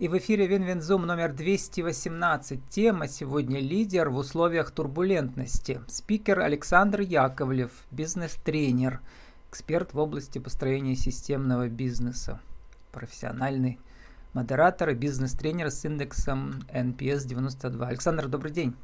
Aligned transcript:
И 0.00 0.08
в 0.08 0.16
эфире 0.16 0.46
WinWinZoom 0.46 1.02
номер 1.02 1.30
218. 1.30 2.70
Тема 2.70 3.06
сегодня 3.06 3.60
«Лидер 3.60 4.08
в 4.08 4.16
условиях 4.16 4.70
турбулентности». 4.70 5.82
Спикер 5.88 6.40
Александр 6.40 7.02
Яковлев, 7.02 7.70
бизнес-тренер, 7.90 9.02
эксперт 9.50 9.92
в 9.92 9.98
области 9.98 10.38
построения 10.38 10.96
системного 10.96 11.68
бизнеса, 11.68 12.40
профессиональный 12.92 13.78
модератор 14.32 14.88
и 14.88 14.94
бизнес-тренер 14.94 15.70
с 15.70 15.84
индексом 15.84 16.62
NPS 16.72 17.26
92. 17.26 17.86
Александр, 17.86 18.26
добрый 18.26 18.52
день. 18.52 18.74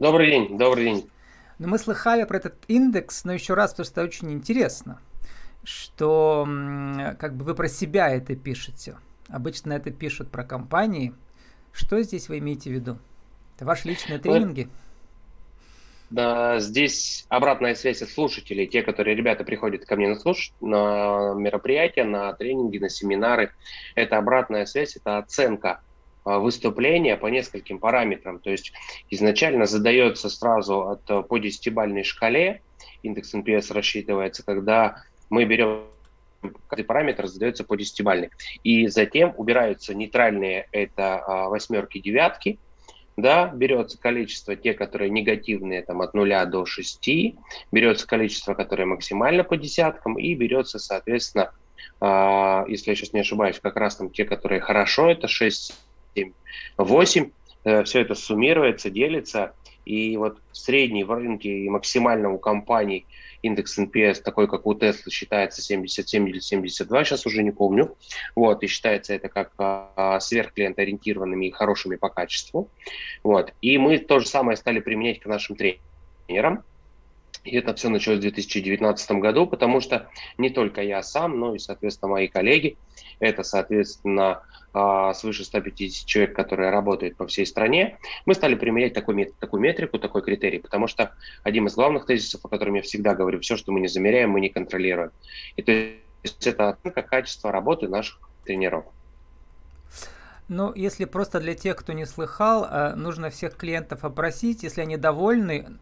Добрый 0.00 0.30
день, 0.30 0.58
добрый 0.58 0.84
день. 0.84 1.10
Ну, 1.58 1.68
мы 1.68 1.78
слыхали 1.78 2.24
про 2.24 2.36
этот 2.36 2.56
индекс, 2.68 3.24
но 3.24 3.32
еще 3.32 3.54
раз, 3.54 3.70
потому 3.70 3.86
что 3.86 4.02
это 4.02 4.08
очень 4.10 4.30
интересно, 4.32 5.00
что 5.64 6.46
как 7.18 7.34
бы 7.36 7.46
вы 7.46 7.54
про 7.54 7.68
себя 7.68 8.10
это 8.10 8.36
пишете. 8.36 8.96
Обычно 9.28 9.72
это 9.72 9.90
пишут 9.90 10.30
про 10.30 10.44
компании. 10.44 11.12
Что 11.72 12.00
здесь 12.02 12.28
вы 12.28 12.38
имеете 12.38 12.70
в 12.70 12.72
виду? 12.72 12.98
Это 13.56 13.64
ваши 13.64 13.88
личные 13.88 14.18
тренинги? 14.18 14.68
Да, 16.08 16.60
здесь 16.60 17.26
обратная 17.28 17.74
связь 17.74 18.00
от 18.00 18.10
слушателей, 18.10 18.66
те, 18.66 18.82
которые 18.82 19.16
ребята 19.16 19.42
приходят 19.42 19.84
ко 19.84 19.96
мне 19.96 20.08
на, 20.08 20.16
слуш... 20.16 20.52
на 20.60 21.34
мероприятия, 21.34 22.04
на 22.04 22.32
тренинги, 22.32 22.78
на 22.78 22.88
семинары. 22.88 23.50
Это 23.96 24.16
обратная 24.16 24.66
связь, 24.66 24.94
это 24.94 25.18
оценка 25.18 25.80
а, 26.24 26.38
выступления 26.38 27.16
по 27.16 27.26
нескольким 27.26 27.80
параметрам. 27.80 28.38
То 28.38 28.50
есть 28.50 28.72
изначально 29.10 29.66
задается 29.66 30.30
сразу 30.30 30.90
от, 30.90 31.28
по 31.28 31.38
десятибальной 31.38 32.04
шкале, 32.04 32.62
индекс 33.02 33.34
NPS 33.34 33.72
рассчитывается, 33.72 34.44
когда 34.44 35.02
мы 35.28 35.44
берем 35.44 35.86
каждый 36.68 36.84
параметр 36.84 37.26
задается 37.26 37.64
по 37.64 37.76
десятибальной. 37.76 38.30
И 38.64 38.88
затем 38.88 39.34
убираются 39.36 39.94
нейтральные, 39.94 40.68
это 40.72 41.18
а, 41.18 41.48
восьмерки, 41.48 41.98
девятки, 41.98 42.58
да, 43.16 43.46
берется 43.48 43.98
количество, 43.98 44.56
те, 44.56 44.74
которые 44.74 45.10
негативные, 45.10 45.82
там, 45.82 46.02
от 46.02 46.14
0 46.14 46.46
до 46.46 46.66
6, 46.66 47.08
берется 47.72 48.06
количество, 48.06 48.54
которое 48.54 48.84
максимально 48.84 49.42
по 49.42 49.56
десяткам, 49.56 50.18
и 50.18 50.34
берется, 50.34 50.78
соответственно, 50.78 51.50
э, 52.00 52.64
если 52.68 52.90
я 52.90 52.94
сейчас 52.94 53.14
не 53.14 53.20
ошибаюсь, 53.20 53.58
как 53.58 53.76
раз 53.76 53.96
там 53.96 54.10
те, 54.10 54.26
которые 54.26 54.60
хорошо, 54.60 55.10
это 55.10 55.28
6, 55.28 55.74
7, 56.14 56.32
8, 56.76 57.30
э, 57.64 57.84
все 57.84 58.00
это 58.02 58.14
суммируется, 58.14 58.90
делится, 58.90 59.54
и 59.86 60.16
вот 60.18 60.38
средний 60.52 61.04
в 61.04 61.12
рынке 61.12 61.48
и 61.48 61.68
максимально 61.70 62.30
у 62.30 62.38
компаний– 62.38 63.06
индекс 63.46 63.78
NPS 63.78 64.22
такой, 64.22 64.48
как 64.48 64.66
у 64.66 64.74
Tesla, 64.74 65.10
считается 65.10 65.62
77 65.62 66.28
или 66.28 66.40
72, 66.40 67.04
сейчас 67.04 67.26
уже 67.26 67.42
не 67.42 67.50
помню. 67.50 67.96
Вот, 68.34 68.62
и 68.62 68.66
считается 68.66 69.14
это 69.14 69.28
как 69.28 69.52
а, 69.58 70.18
сверхклиентоориентированными 70.20 71.46
и 71.46 71.50
хорошими 71.50 71.96
по 71.96 72.08
качеству. 72.08 72.70
Вот. 73.22 73.52
И 73.62 73.78
мы 73.78 73.98
то 73.98 74.18
же 74.18 74.26
самое 74.26 74.56
стали 74.56 74.80
применять 74.80 75.20
к 75.20 75.26
нашим 75.26 75.56
тренерам. 75.56 76.64
И 77.46 77.56
это 77.56 77.74
все 77.74 77.88
началось 77.88 78.18
в 78.18 78.22
2019 78.22 79.10
году, 79.12 79.46
потому 79.46 79.80
что 79.80 80.10
не 80.36 80.50
только 80.50 80.82
я 80.82 81.02
сам, 81.02 81.38
но 81.38 81.54
и, 81.54 81.58
соответственно, 81.58 82.12
мои 82.12 82.26
коллеги, 82.26 82.76
это, 83.20 83.44
соответственно, 83.44 84.42
а, 84.72 85.14
свыше 85.14 85.44
150 85.44 86.06
человек, 86.06 86.34
которые 86.34 86.70
работают 86.70 87.16
по 87.16 87.26
всей 87.26 87.46
стране, 87.46 87.98
мы 88.26 88.34
стали 88.34 88.56
применять 88.56 88.94
такой, 88.94 89.32
такую 89.38 89.60
метрику, 89.62 89.98
такой 89.98 90.22
критерий, 90.22 90.58
потому 90.58 90.88
что 90.88 91.12
один 91.44 91.66
из 91.66 91.74
главных 91.74 92.04
тезисов, 92.04 92.44
о 92.44 92.48
котором 92.48 92.74
я 92.74 92.82
всегда 92.82 93.14
говорю, 93.14 93.40
все, 93.40 93.56
что 93.56 93.70
мы 93.70 93.80
не 93.80 93.88
замеряем, 93.88 94.30
мы 94.30 94.40
не 94.40 94.48
контролируем. 94.48 95.12
И 95.54 95.62
то 95.62 95.72
есть 95.72 96.46
это 96.46 96.70
оценка 96.70 97.02
качества 97.02 97.52
работы 97.52 97.88
наших 97.88 98.18
тренеров. 98.44 98.84
Ну, 100.48 100.72
если 100.74 101.04
просто 101.04 101.40
для 101.40 101.54
тех, 101.54 101.76
кто 101.76 101.92
не 101.92 102.06
слыхал, 102.06 102.64
э, 102.64 102.94
нужно 102.94 103.30
всех 103.30 103.56
клиентов 103.56 104.04
опросить, 104.04 104.62
если 104.62 104.80
они 104.80 104.96
довольны, 104.96 105.78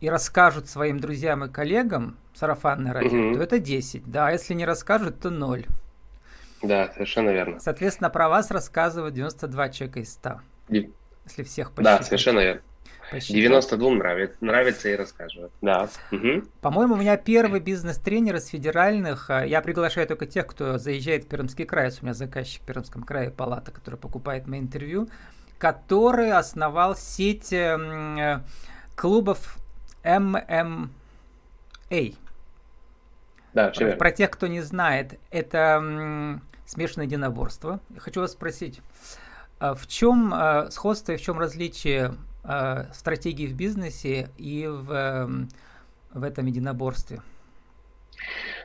и 0.00 0.08
расскажут 0.08 0.68
своим 0.68 1.00
друзьям 1.00 1.44
и 1.44 1.48
коллегам 1.48 2.16
сарафанное 2.34 2.92
радио, 2.92 3.28
угу. 3.28 3.36
то 3.36 3.42
это 3.42 3.58
10, 3.58 4.10
да, 4.10 4.28
а 4.28 4.32
если 4.32 4.54
не 4.54 4.64
расскажут, 4.64 5.20
то 5.20 5.30
0. 5.30 5.66
Да, 6.62 6.90
совершенно 6.92 7.30
верно. 7.30 7.60
Соответственно, 7.60 8.10
про 8.10 8.28
вас 8.28 8.50
рассказывают 8.50 9.14
92 9.14 9.68
человека 9.70 10.00
из 10.00 10.12
100, 10.14 10.40
и... 10.70 10.90
если 11.26 11.42
всех 11.42 11.72
посчитать. 11.72 12.00
Да, 12.00 12.04
совершенно 12.04 12.40
верно. 12.40 12.62
Посчитать. 13.10 13.36
92 13.36 13.90
нравится, 13.90 14.36
нравится 14.40 14.88
и 14.88 14.96
рассказывают. 14.96 15.52
Да. 15.60 15.88
Угу. 16.10 16.44
По-моему, 16.60 16.94
у 16.94 16.96
меня 16.96 17.16
первый 17.16 17.60
бизнес-тренер 17.60 18.36
из 18.36 18.46
федеральных. 18.46 19.28
А, 19.28 19.44
я 19.44 19.60
приглашаю 19.60 20.06
только 20.06 20.26
тех, 20.26 20.46
кто 20.46 20.78
заезжает 20.78 21.24
в 21.24 21.28
Пермский 21.28 21.66
край. 21.66 21.90
У 22.00 22.04
меня 22.04 22.14
заказчик 22.14 22.62
в 22.62 22.66
Пермском 22.66 23.02
крае, 23.02 23.30
палата, 23.30 23.70
который 23.72 23.96
покупает 23.96 24.46
мои 24.46 24.58
интервью, 24.58 25.08
который 25.58 26.32
основал 26.32 26.96
сеть 26.96 27.52
э, 27.52 28.40
клубов 28.96 29.58
MMA. 30.04 30.90
Да, 33.52 33.70
все 33.70 33.96
Про 33.96 34.10
тех, 34.10 34.30
кто 34.30 34.46
не 34.46 34.60
знает, 34.60 35.18
это 35.30 36.40
смешанное 36.66 37.06
единоборство. 37.06 37.80
Хочу 37.96 38.20
вас 38.20 38.32
спросить, 38.32 38.80
а 39.58 39.74
в 39.74 39.86
чем 39.86 40.34
э, 40.34 40.70
сходство 40.70 41.12
и 41.12 41.16
в 41.16 41.22
чем 41.22 41.38
различие 41.38 42.14
э, 42.42 42.84
стратегии 42.92 43.46
в 43.46 43.54
бизнесе 43.54 44.30
и 44.36 44.66
в, 44.66 44.92
э, 44.92 45.26
в 46.12 46.22
этом 46.22 46.46
единоборстве? 46.46 47.22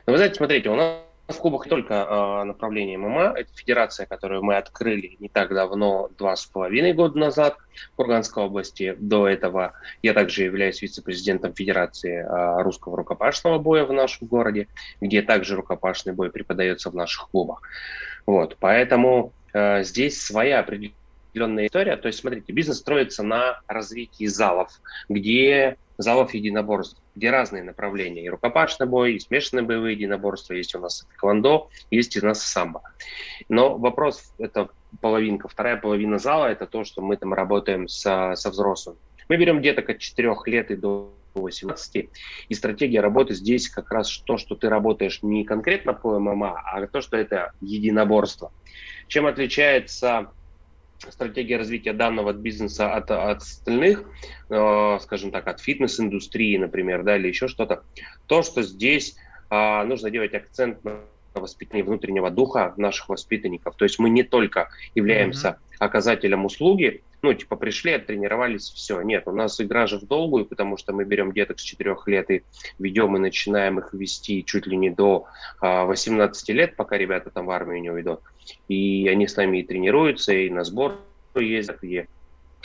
Ну, 0.06 0.12
вы 0.12 0.16
знаете, 0.16 0.34
смотрите, 0.36 0.68
у 0.70 0.76
нас 0.76 0.96
в 1.32 1.38
клубах 1.38 1.66
не 1.66 1.70
только 1.70 1.94
э, 1.94 2.44
направление 2.44 2.98
ММА, 2.98 3.34
это 3.36 3.50
федерация, 3.54 4.06
которую 4.06 4.42
мы 4.42 4.56
открыли 4.56 5.16
не 5.18 5.28
так 5.28 5.52
давно, 5.54 6.10
два 6.18 6.36
с 6.36 6.46
половиной 6.46 6.92
года 6.92 7.18
назад 7.18 7.56
в 7.92 7.96
Курганской 7.96 8.44
области. 8.44 8.96
До 8.98 9.28
этого 9.28 9.72
я 10.02 10.12
также 10.12 10.44
являюсь 10.44 10.82
вице-президентом 10.82 11.54
Федерации 11.54 12.24
э, 12.24 12.62
русского 12.62 12.96
рукопашного 12.96 13.58
боя 13.58 13.84
в 13.84 13.92
нашем 13.92 14.26
городе, 14.26 14.68
где 15.00 15.22
также 15.22 15.56
рукопашный 15.56 16.12
бой 16.12 16.30
преподается 16.30 16.90
в 16.90 16.94
наших 16.94 17.30
клубах. 17.30 17.62
Вот, 18.26 18.56
поэтому 18.60 19.32
э, 19.52 19.82
здесь 19.82 20.20
своя 20.20 20.60
определенная 20.60 21.66
история. 21.66 21.96
То 21.96 22.08
есть, 22.08 22.20
смотрите, 22.20 22.52
бизнес 22.52 22.78
строится 22.78 23.22
на 23.22 23.60
развитии 23.66 24.26
залов, 24.26 24.80
где 25.08 25.76
залов 25.98 26.34
единоборств 26.34 26.99
где 27.14 27.30
разные 27.30 27.62
направления. 27.62 28.24
И 28.24 28.28
рукопашный 28.28 28.86
бой, 28.86 29.14
и 29.14 29.18
смешанные 29.20 29.64
боевые 29.64 29.94
единоборства. 29.94 30.54
Есть 30.54 30.74
у 30.74 30.78
нас 30.78 31.06
квандо, 31.16 31.68
есть 31.90 32.16
у 32.22 32.24
нас 32.24 32.42
самбо. 32.42 32.82
Но 33.48 33.76
вопрос, 33.76 34.32
это 34.38 34.68
половинка. 35.00 35.48
Вторая 35.48 35.76
половина 35.76 36.18
зала, 36.18 36.46
это 36.46 36.66
то, 36.66 36.84
что 36.84 37.02
мы 37.02 37.16
там 37.16 37.34
работаем 37.34 37.88
со, 37.88 38.34
со 38.34 38.50
взрослыми. 38.50 38.98
Мы 39.28 39.36
берем 39.36 39.62
деток 39.62 39.90
от 39.90 39.98
4 39.98 40.34
лет 40.46 40.70
и 40.70 40.76
до 40.76 41.12
18. 41.34 42.08
И 42.48 42.54
стратегия 42.54 43.00
работы 43.00 43.34
здесь 43.34 43.68
как 43.68 43.90
раз 43.92 44.18
то, 44.18 44.36
что 44.36 44.54
ты 44.56 44.68
работаешь 44.68 45.22
не 45.22 45.44
конкретно 45.44 45.92
по 45.92 46.18
ММА, 46.18 46.60
а 46.64 46.86
то, 46.86 47.00
что 47.00 47.16
это 47.16 47.52
единоборство. 47.60 48.52
Чем 49.08 49.26
отличается 49.26 50.32
стратегия 51.08 51.56
развития 51.56 51.92
данного 51.92 52.32
бизнеса 52.32 52.94
от, 52.94 53.10
от 53.10 53.38
остальных, 53.38 54.04
э, 54.48 54.98
скажем 55.00 55.30
так, 55.30 55.46
от 55.48 55.60
фитнес-индустрии, 55.60 56.56
например, 56.56 57.02
да, 57.02 57.16
или 57.16 57.28
еще 57.28 57.48
что-то, 57.48 57.82
то, 58.26 58.42
что 58.42 58.62
здесь 58.62 59.16
э, 59.50 59.84
нужно 59.84 60.10
делать 60.10 60.34
акцент 60.34 60.84
на 60.84 61.00
воспитании 61.34 61.82
внутреннего 61.82 62.30
духа 62.30 62.74
наших 62.76 63.08
воспитанников. 63.08 63.76
То 63.76 63.84
есть 63.84 63.98
мы 63.98 64.10
не 64.10 64.22
только 64.22 64.68
являемся 64.94 65.48
mm-hmm. 65.48 65.76
оказателем 65.78 66.44
услуги, 66.44 67.02
ну, 67.22 67.34
типа, 67.34 67.56
пришли, 67.56 67.92
оттренировались, 67.92 68.70
все. 68.70 69.00
Нет, 69.02 69.24
у 69.26 69.32
нас 69.32 69.60
игра 69.60 69.86
же 69.86 69.98
в 69.98 70.06
долгую, 70.06 70.46
потому 70.46 70.76
что 70.76 70.92
мы 70.92 71.04
берем 71.04 71.32
деток 71.32 71.60
с 71.60 71.62
4 71.62 71.96
лет 72.06 72.30
и 72.30 72.42
ведем 72.78 73.16
и 73.16 73.20
начинаем 73.20 73.78
их 73.78 73.92
вести 73.92 74.44
чуть 74.44 74.66
ли 74.66 74.76
не 74.76 74.90
до 74.90 75.26
а, 75.60 75.84
18 75.84 76.48
лет, 76.50 76.76
пока 76.76 76.96
ребята 76.96 77.30
там 77.30 77.46
в 77.46 77.50
армию 77.50 77.82
не 77.82 77.90
уйдут. 77.90 78.20
И 78.68 79.08
они 79.08 79.26
с 79.26 79.36
нами 79.36 79.58
и 79.58 79.62
тренируются, 79.62 80.32
и 80.32 80.48
на 80.50 80.64
сбор 80.64 80.98
ездят, 81.34 81.84
и 81.84 82.06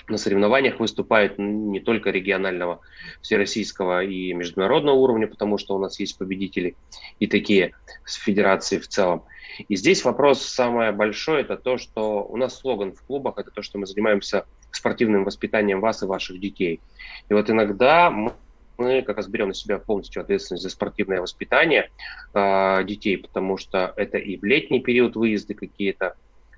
на 0.07 0.17
соревнованиях 0.17 0.79
выступают 0.79 1.37
не 1.37 1.79
только 1.79 2.11
регионального, 2.11 2.81
всероссийского 3.21 4.03
и 4.03 4.33
международного 4.33 4.95
уровня, 4.95 5.27
потому 5.27 5.57
что 5.57 5.75
у 5.75 5.79
нас 5.79 5.99
есть 5.99 6.17
победители 6.17 6.75
и 7.19 7.27
такие 7.27 7.73
с 8.05 8.15
федерации 8.15 8.79
в 8.79 8.87
целом. 8.87 9.23
И 9.67 9.75
здесь 9.75 10.03
вопрос 10.03 10.41
самое 10.41 10.91
большое, 10.91 11.41
это 11.41 11.57
то, 11.57 11.77
что 11.77 12.23
у 12.23 12.37
нас 12.37 12.57
слоган 12.57 12.93
в 12.93 13.01
клубах, 13.03 13.37
это 13.37 13.51
то, 13.51 13.61
что 13.61 13.77
мы 13.77 13.85
занимаемся 13.85 14.45
спортивным 14.71 15.23
воспитанием 15.23 15.79
вас 15.79 16.03
и 16.03 16.05
ваших 16.05 16.39
детей. 16.39 16.81
И 17.29 17.33
вот 17.33 17.49
иногда 17.49 18.09
мы 18.09 18.33
мы 18.77 19.01
как 19.01 19.17
раз 19.17 19.27
берем 19.27 19.49
на 19.49 19.53
себя 19.53 19.79
полностью 19.79 20.21
ответственность 20.21 20.63
за 20.63 20.69
спортивное 20.69 21.21
воспитание 21.21 21.91
э, 22.33 22.83
детей, 22.83 23.17
потому 23.17 23.57
что 23.57 23.93
это 23.95 24.17
и 24.17 24.37
в 24.37 24.43
летний 24.43 24.81
период 24.81 25.15
выезды 25.15 25.53
какие-то, 25.53 26.15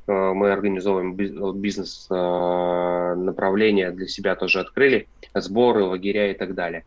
мы 0.08 0.52
организовываем 0.52 1.16
бизнес 1.16 2.08
э, 2.10 2.14
направления 3.16 3.92
для 3.92 4.08
себя 4.08 4.36
тоже 4.36 4.62
открыли, 4.62 5.08
сборы, 5.34 5.84
лагеря 5.84 6.32
и 6.32 6.34
так 6.34 6.56
далее. 6.56 6.86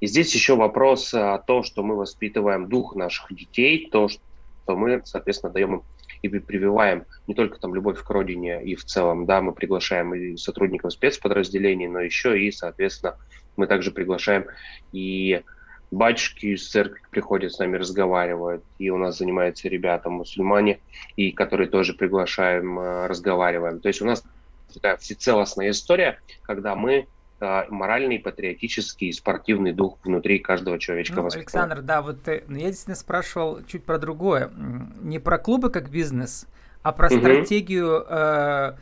И 0.00 0.06
здесь 0.06 0.34
еще 0.34 0.54
вопрос 0.56 1.14
о 1.14 1.38
том, 1.38 1.62
что 1.62 1.82
мы 1.82 1.96
воспитываем 1.96 2.68
дух 2.68 2.94
наших 2.94 3.34
детей, 3.34 3.88
то, 3.90 4.08
что 4.08 4.76
мы, 4.76 5.02
соответственно, 5.04 5.52
даем 5.52 5.76
им 5.76 5.82
и 6.22 6.38
прививаем 6.38 7.04
не 7.26 7.34
только 7.34 7.58
там 7.58 7.74
любовь 7.74 8.02
к 8.02 8.10
родине 8.10 8.62
и 8.62 8.74
в 8.74 8.84
целом, 8.84 9.26
да, 9.26 9.40
мы 9.40 9.52
приглашаем 9.52 10.14
и 10.14 10.36
сотрудников 10.36 10.92
спецподразделений, 10.92 11.86
но 11.86 12.00
еще 12.00 12.40
и, 12.40 12.50
соответственно, 12.50 13.16
мы 13.56 13.66
также 13.66 13.90
приглашаем 13.90 14.46
и 14.92 15.42
батюшки 15.90 16.46
из 16.46 16.68
церкви 16.68 17.00
приходят 17.10 17.52
с 17.52 17.58
нами, 17.58 17.76
разговаривают, 17.76 18.64
и 18.78 18.90
у 18.90 18.98
нас 18.98 19.18
занимаются 19.18 19.68
ребята 19.68 20.10
мусульмане, 20.10 20.80
и 21.16 21.30
которые 21.30 21.68
тоже 21.68 21.94
приглашаем, 21.94 22.78
э, 22.78 23.06
разговариваем. 23.06 23.80
То 23.80 23.88
есть 23.88 24.02
у 24.02 24.04
нас 24.04 24.24
такая 24.72 24.96
всецелостная 24.96 25.70
история, 25.70 26.20
когда 26.42 26.74
мы 26.74 27.06
э, 27.40 27.64
моральный, 27.68 28.18
патриотический, 28.18 29.12
спортивный 29.12 29.72
дух 29.72 29.98
внутри 30.04 30.38
каждого 30.38 30.78
человечка. 30.78 31.20
Ну, 31.20 31.28
Александр, 31.32 31.82
да, 31.82 32.02
вот 32.02 32.18
ну, 32.26 32.56
я 32.56 32.66
действительно 32.66 32.96
спрашивал 32.96 33.60
чуть 33.66 33.84
про 33.84 33.98
другое. 33.98 34.50
Не 35.02 35.18
про 35.18 35.38
клубы 35.38 35.70
как 35.70 35.90
бизнес, 35.90 36.46
а 36.82 36.92
про 36.92 37.08
угу. 37.08 37.18
стратегию 37.18 38.04
э, 38.08 38.74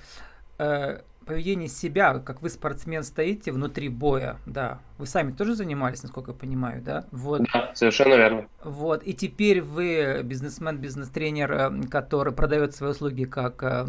э, 0.59 1.01
поведение 1.25 1.69
себя, 1.69 2.19
как 2.19 2.43
вы 2.43 2.51
спортсмен 2.51 3.03
стоите 3.03 3.53
внутри 3.53 3.89
боя, 3.89 4.37
да. 4.47 4.81
Вы 4.99 5.07
сами 5.07 5.33
тоже 5.33 5.55
занимались, 5.55 6.03
насколько 6.03 6.33
я 6.33 6.37
понимаю, 6.37 6.83
да? 6.83 7.05
Вот. 7.11 7.43
Да, 7.53 7.73
совершенно 7.75 8.15
верно. 8.15 8.47
Вот. 8.63 9.03
И 9.05 9.15
теперь 9.15 9.63
вы 9.63 10.23
бизнесмен, 10.25 10.79
бизнес-тренер, 10.79 11.53
э, 11.53 11.83
который 11.91 12.33
продает 12.33 12.75
свои 12.75 12.91
услуги 12.91 13.25
как 13.25 13.63
э, 13.63 13.87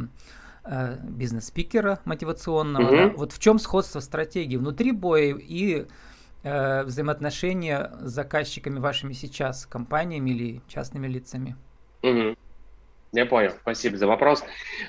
э, 0.65 0.97
бизнес-спикера 1.03 2.00
мотивационного. 2.06 2.88
Угу. 2.88 2.95
Да? 2.95 3.09
Вот 3.18 3.31
в 3.33 3.39
чем 3.39 3.59
сходство 3.59 4.00
стратегии 4.00 4.57
внутри 4.57 4.91
боя 4.91 5.36
и 5.36 5.86
э, 6.44 6.83
взаимоотношения 6.83 7.91
с 8.01 8.12
заказчиками 8.12 8.79
вашими 8.79 9.13
сейчас, 9.13 9.65
компаниями 9.65 10.31
или 10.31 10.62
частными 10.68 11.07
лицами? 11.07 11.56
Угу. 12.01 12.36
Я 13.13 13.27
понял, 13.27 13.51
спасибо 13.62 13.95
за 13.95 14.07
вопрос. 14.07 14.44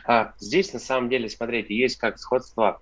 А, 0.06 0.32
здесь 0.38 0.72
на 0.72 0.78
самом 0.78 1.10
деле, 1.10 1.28
смотрите, 1.28 1.74
есть 1.74 1.98
как 1.98 2.18
сходство 2.18 2.80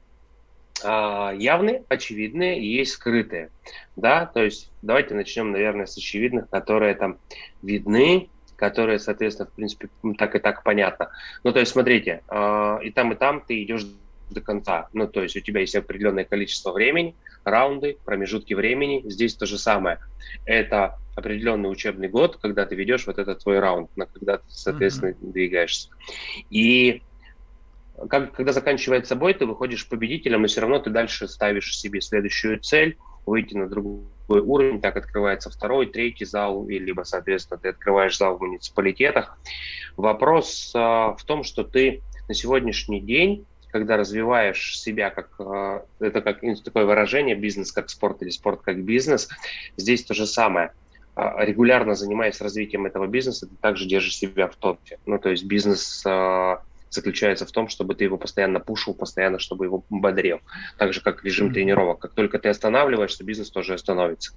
а, 0.84 1.32
явные, 1.34 1.84
очевидные 1.88 2.60
и 2.60 2.66
есть 2.66 2.92
скрытые. 2.92 3.50
Да, 3.96 4.26
то 4.26 4.42
есть 4.42 4.70
давайте 4.82 5.14
начнем, 5.14 5.50
наверное, 5.50 5.86
с 5.86 5.96
очевидных, 5.96 6.48
которые 6.48 6.94
там 6.94 7.18
видны, 7.60 8.30
которые, 8.54 9.00
соответственно, 9.00 9.50
в 9.50 9.52
принципе, 9.54 9.88
так 10.16 10.36
и 10.36 10.38
так 10.38 10.62
понятно. 10.62 11.10
Ну, 11.42 11.52
то 11.52 11.58
есть, 11.58 11.72
смотрите, 11.72 12.22
а, 12.28 12.78
и 12.80 12.90
там, 12.90 13.12
и 13.12 13.16
там 13.16 13.40
ты 13.40 13.60
идешь 13.64 13.84
до 14.32 14.40
конца. 14.40 14.88
Ну, 14.92 15.06
то 15.06 15.22
есть 15.22 15.36
у 15.36 15.40
тебя 15.40 15.60
есть 15.60 15.74
определенное 15.74 16.24
количество 16.24 16.72
времени, 16.72 17.14
раунды, 17.44 17.96
промежутки 18.04 18.54
времени. 18.54 19.02
Здесь 19.06 19.34
то 19.34 19.46
же 19.46 19.58
самое. 19.58 19.98
Это 20.44 20.98
определенный 21.14 21.70
учебный 21.70 22.08
год, 22.08 22.36
когда 22.36 22.64
ты 22.66 22.74
ведешь 22.74 23.06
вот 23.06 23.18
этот 23.18 23.42
твой 23.42 23.58
раунд, 23.58 23.90
когда 24.12 24.38
ты, 24.38 24.44
соответственно, 24.48 25.10
mm-hmm. 25.10 25.32
двигаешься. 25.32 25.88
И 26.50 27.02
как, 28.08 28.32
когда 28.32 28.52
заканчивается 28.52 29.16
бой, 29.16 29.34
ты 29.34 29.46
выходишь 29.46 29.88
победителем, 29.88 30.42
но 30.42 30.48
все 30.48 30.62
равно 30.62 30.78
ты 30.78 30.90
дальше 30.90 31.28
ставишь 31.28 31.76
себе 31.76 32.00
следующую 32.00 32.60
цель, 32.60 32.96
выйти 33.26 33.54
на 33.54 33.68
другой 33.68 34.40
уровень, 34.40 34.80
так 34.80 34.96
открывается 34.96 35.50
второй, 35.50 35.86
третий 35.86 36.24
зал, 36.24 36.66
и 36.68 36.78
либо, 36.78 37.02
соответственно, 37.02 37.60
ты 37.60 37.68
открываешь 37.68 38.16
зал 38.16 38.38
в 38.38 38.40
муниципалитетах. 38.40 39.38
Вопрос 39.96 40.72
а, 40.74 41.14
в 41.14 41.24
том, 41.24 41.44
что 41.44 41.64
ты 41.64 42.02
на 42.28 42.34
сегодняшний 42.34 43.00
день 43.00 43.46
когда 43.72 43.96
развиваешь 43.96 44.78
себя 44.78 45.10
как 45.10 45.30
э, 45.38 45.80
это 46.00 46.20
как 46.20 46.40
такое 46.62 46.84
выражение 46.84 47.34
бизнес 47.34 47.72
как 47.72 47.90
спорт 47.90 48.22
или 48.22 48.30
спорт 48.30 48.60
как 48.62 48.82
бизнес, 48.84 49.28
здесь 49.76 50.04
то 50.04 50.14
же 50.14 50.26
самое. 50.26 50.72
А, 51.14 51.44
регулярно 51.44 51.94
занимаясь 51.94 52.40
развитием 52.40 52.86
этого 52.86 53.06
бизнеса, 53.06 53.46
ты 53.46 53.56
также 53.56 53.86
держишь 53.86 54.16
себя 54.16 54.48
в 54.48 54.56
топе. 54.56 54.98
Ну, 55.06 55.18
то 55.18 55.30
есть 55.30 55.44
бизнес 55.44 56.02
э, 56.06 56.56
заключается 56.90 57.46
в 57.46 57.52
том, 57.52 57.68
чтобы 57.68 57.94
ты 57.94 58.04
его 58.04 58.18
постоянно 58.18 58.60
пушил, 58.60 58.94
постоянно, 58.94 59.38
чтобы 59.38 59.66
его 59.66 59.84
бодрил. 59.90 60.40
Так 60.78 60.92
же, 60.92 61.00
как 61.00 61.24
режим 61.24 61.48
mm-hmm. 61.48 61.52
тренировок. 61.52 61.98
Как 61.98 62.12
только 62.12 62.38
ты 62.38 62.48
останавливаешься, 62.48 63.24
бизнес 63.24 63.50
тоже 63.50 63.74
остановится. 63.74 64.32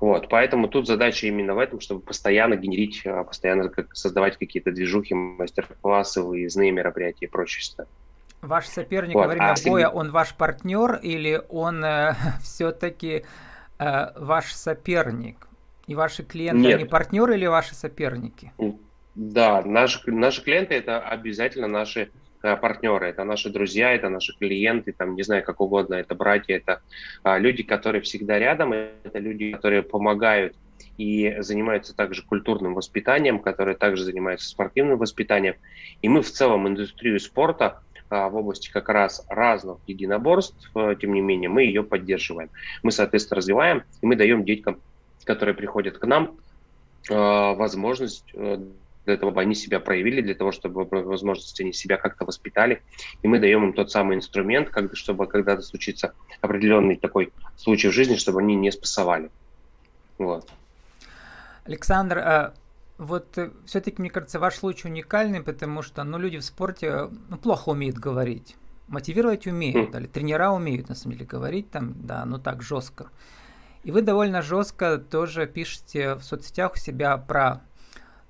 Вот, 0.00 0.28
поэтому 0.28 0.68
тут 0.68 0.86
задача 0.86 1.26
именно 1.26 1.54
в 1.54 1.58
этом, 1.58 1.80
чтобы 1.80 2.00
постоянно 2.00 2.56
генерить, 2.56 3.02
э, 3.04 3.24
постоянно 3.24 3.72
создавать 3.92 4.38
какие-то 4.38 4.72
движухи, 4.72 5.14
мастер-классы, 5.14 6.22
выездные 6.22 6.72
мероприятия 6.72 7.26
и 7.26 7.28
прочее. 7.28 7.86
Ваш 8.44 8.66
соперник 8.66 9.14
вот. 9.14 9.22
во 9.22 9.28
время 9.28 9.52
а 9.52 9.54
боя, 9.64 9.88
он 9.88 10.10
ваш 10.10 10.34
партнер 10.34 10.96
или 11.02 11.40
он 11.48 11.82
э, 11.82 12.14
все-таки 12.42 13.24
э, 13.78 14.06
ваш 14.16 14.52
соперник? 14.52 15.48
И 15.86 15.94
ваши 15.94 16.22
клиенты, 16.22 16.60
Нет. 16.60 16.74
они 16.76 16.84
партнеры 16.84 17.36
или 17.36 17.46
ваши 17.46 17.74
соперники? 17.74 18.52
Да, 19.14 19.62
наши, 19.62 20.10
наши 20.10 20.42
клиенты 20.42 20.74
это 20.74 21.00
обязательно 21.00 21.68
наши 21.68 22.10
э, 22.42 22.56
партнеры, 22.56 23.08
это 23.08 23.24
наши 23.24 23.48
друзья, 23.50 23.92
это 23.92 24.08
наши 24.08 24.36
клиенты, 24.36 24.92
там, 24.92 25.14
не 25.14 25.22
знаю, 25.22 25.42
как 25.42 25.60
угодно, 25.60 25.94
это 25.94 26.14
братья, 26.14 26.56
это 26.56 26.82
э, 27.22 27.38
люди, 27.38 27.62
которые 27.62 28.02
всегда 28.02 28.38
рядом, 28.38 28.72
это 28.72 29.18
люди, 29.18 29.52
которые 29.52 29.82
помогают 29.82 30.54
и 30.98 31.36
занимаются 31.38 31.94
также 31.94 32.22
культурным 32.22 32.74
воспитанием, 32.74 33.38
которые 33.38 33.76
также 33.76 34.04
занимаются 34.04 34.48
спортивным 34.48 34.98
воспитанием. 34.98 35.56
И 36.02 36.08
мы 36.08 36.22
в 36.22 36.30
целом 36.30 36.68
индустрию 36.68 37.18
спорта 37.20 37.82
в 38.10 38.36
области 38.36 38.70
как 38.70 38.88
раз 38.88 39.24
разных 39.28 39.78
единоборств, 39.86 40.70
э, 40.74 40.94
тем 41.00 41.14
не 41.14 41.20
менее, 41.20 41.48
мы 41.48 41.62
ее 41.62 41.82
поддерживаем. 41.82 42.50
Мы, 42.82 42.92
соответственно, 42.92 43.36
развиваем, 43.36 43.82
и 44.02 44.06
мы 44.06 44.16
даем 44.16 44.44
детям, 44.44 44.80
которые 45.24 45.54
приходят 45.54 45.98
к 45.98 46.06
нам, 46.06 46.36
э, 47.10 47.14
возможность 47.14 48.30
э, 48.34 48.58
для 49.06 49.16
того, 49.16 49.30
чтобы 49.30 49.40
они 49.42 49.54
себя 49.54 49.80
проявили, 49.80 50.20
для 50.20 50.34
того, 50.34 50.52
чтобы 50.52 50.84
возможности 50.84 51.62
они 51.62 51.72
себя 51.72 51.96
как-то 51.96 52.24
воспитали. 52.24 52.82
И 53.22 53.28
мы 53.28 53.38
даем 53.38 53.64
им 53.64 53.72
тот 53.72 53.90
самый 53.90 54.16
инструмент, 54.16 54.70
как, 54.70 54.96
чтобы 54.96 55.26
когда-то 55.26 55.62
случится 55.62 56.14
определенный 56.40 56.96
такой 56.96 57.32
случай 57.56 57.88
в 57.88 57.92
жизни, 57.92 58.16
чтобы 58.16 58.40
они 58.40 58.54
не 58.54 58.70
спасовали. 58.70 59.30
Вот. 60.18 60.48
Александр, 61.64 62.18
а 62.18 62.54
вот 62.98 63.36
э, 63.38 63.50
все-таки, 63.66 64.00
мне 64.00 64.10
кажется, 64.10 64.38
ваш 64.38 64.56
случай 64.56 64.88
уникальный, 64.88 65.42
потому 65.42 65.82
что 65.82 66.04
ну, 66.04 66.18
люди 66.18 66.38
в 66.38 66.44
спорте 66.44 67.08
ну, 67.28 67.36
плохо 67.36 67.70
умеют 67.70 67.96
говорить. 67.96 68.56
Мотивировать 68.86 69.46
умеют, 69.46 69.90
да, 69.90 70.00
тренера 70.00 70.50
умеют, 70.50 70.88
на 70.88 70.94
самом 70.94 71.16
деле, 71.16 71.26
говорить 71.26 71.70
там, 71.70 71.94
да, 72.06 72.24
ну 72.24 72.38
так 72.38 72.62
жестко. 72.62 73.08
И 73.82 73.90
вы 73.90 74.02
довольно 74.02 74.42
жестко 74.42 74.98
тоже 74.98 75.46
пишете 75.46 76.14
в 76.14 76.22
соцсетях 76.22 76.74
у 76.74 76.76
себя 76.76 77.16
про 77.16 77.62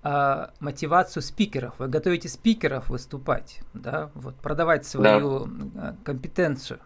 э, 0.02 0.46
мотивацию 0.60 1.22
спикеров. 1.22 1.74
Вы 1.78 1.88
готовите 1.88 2.28
спикеров 2.28 2.88
выступать, 2.88 3.60
да, 3.74 4.10
вот 4.14 4.36
продавать 4.36 4.86
свою 4.86 5.46
да. 5.46 5.96
компетенцию. 6.04 6.80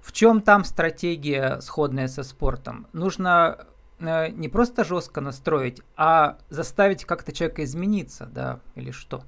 В 0.00 0.12
чем 0.12 0.42
там 0.42 0.64
стратегия 0.64 1.60
сходная 1.60 2.08
со 2.08 2.24
спортом? 2.24 2.88
Нужно 2.92 3.56
Э, 3.56 3.71
не 4.02 4.48
просто 4.48 4.84
жестко 4.84 5.20
настроить, 5.20 5.80
а 5.96 6.38
заставить 6.50 7.04
как-то 7.04 7.32
человека 7.32 7.64
измениться, 7.64 8.26
да, 8.26 8.60
или 8.74 8.90
что? 8.90 9.22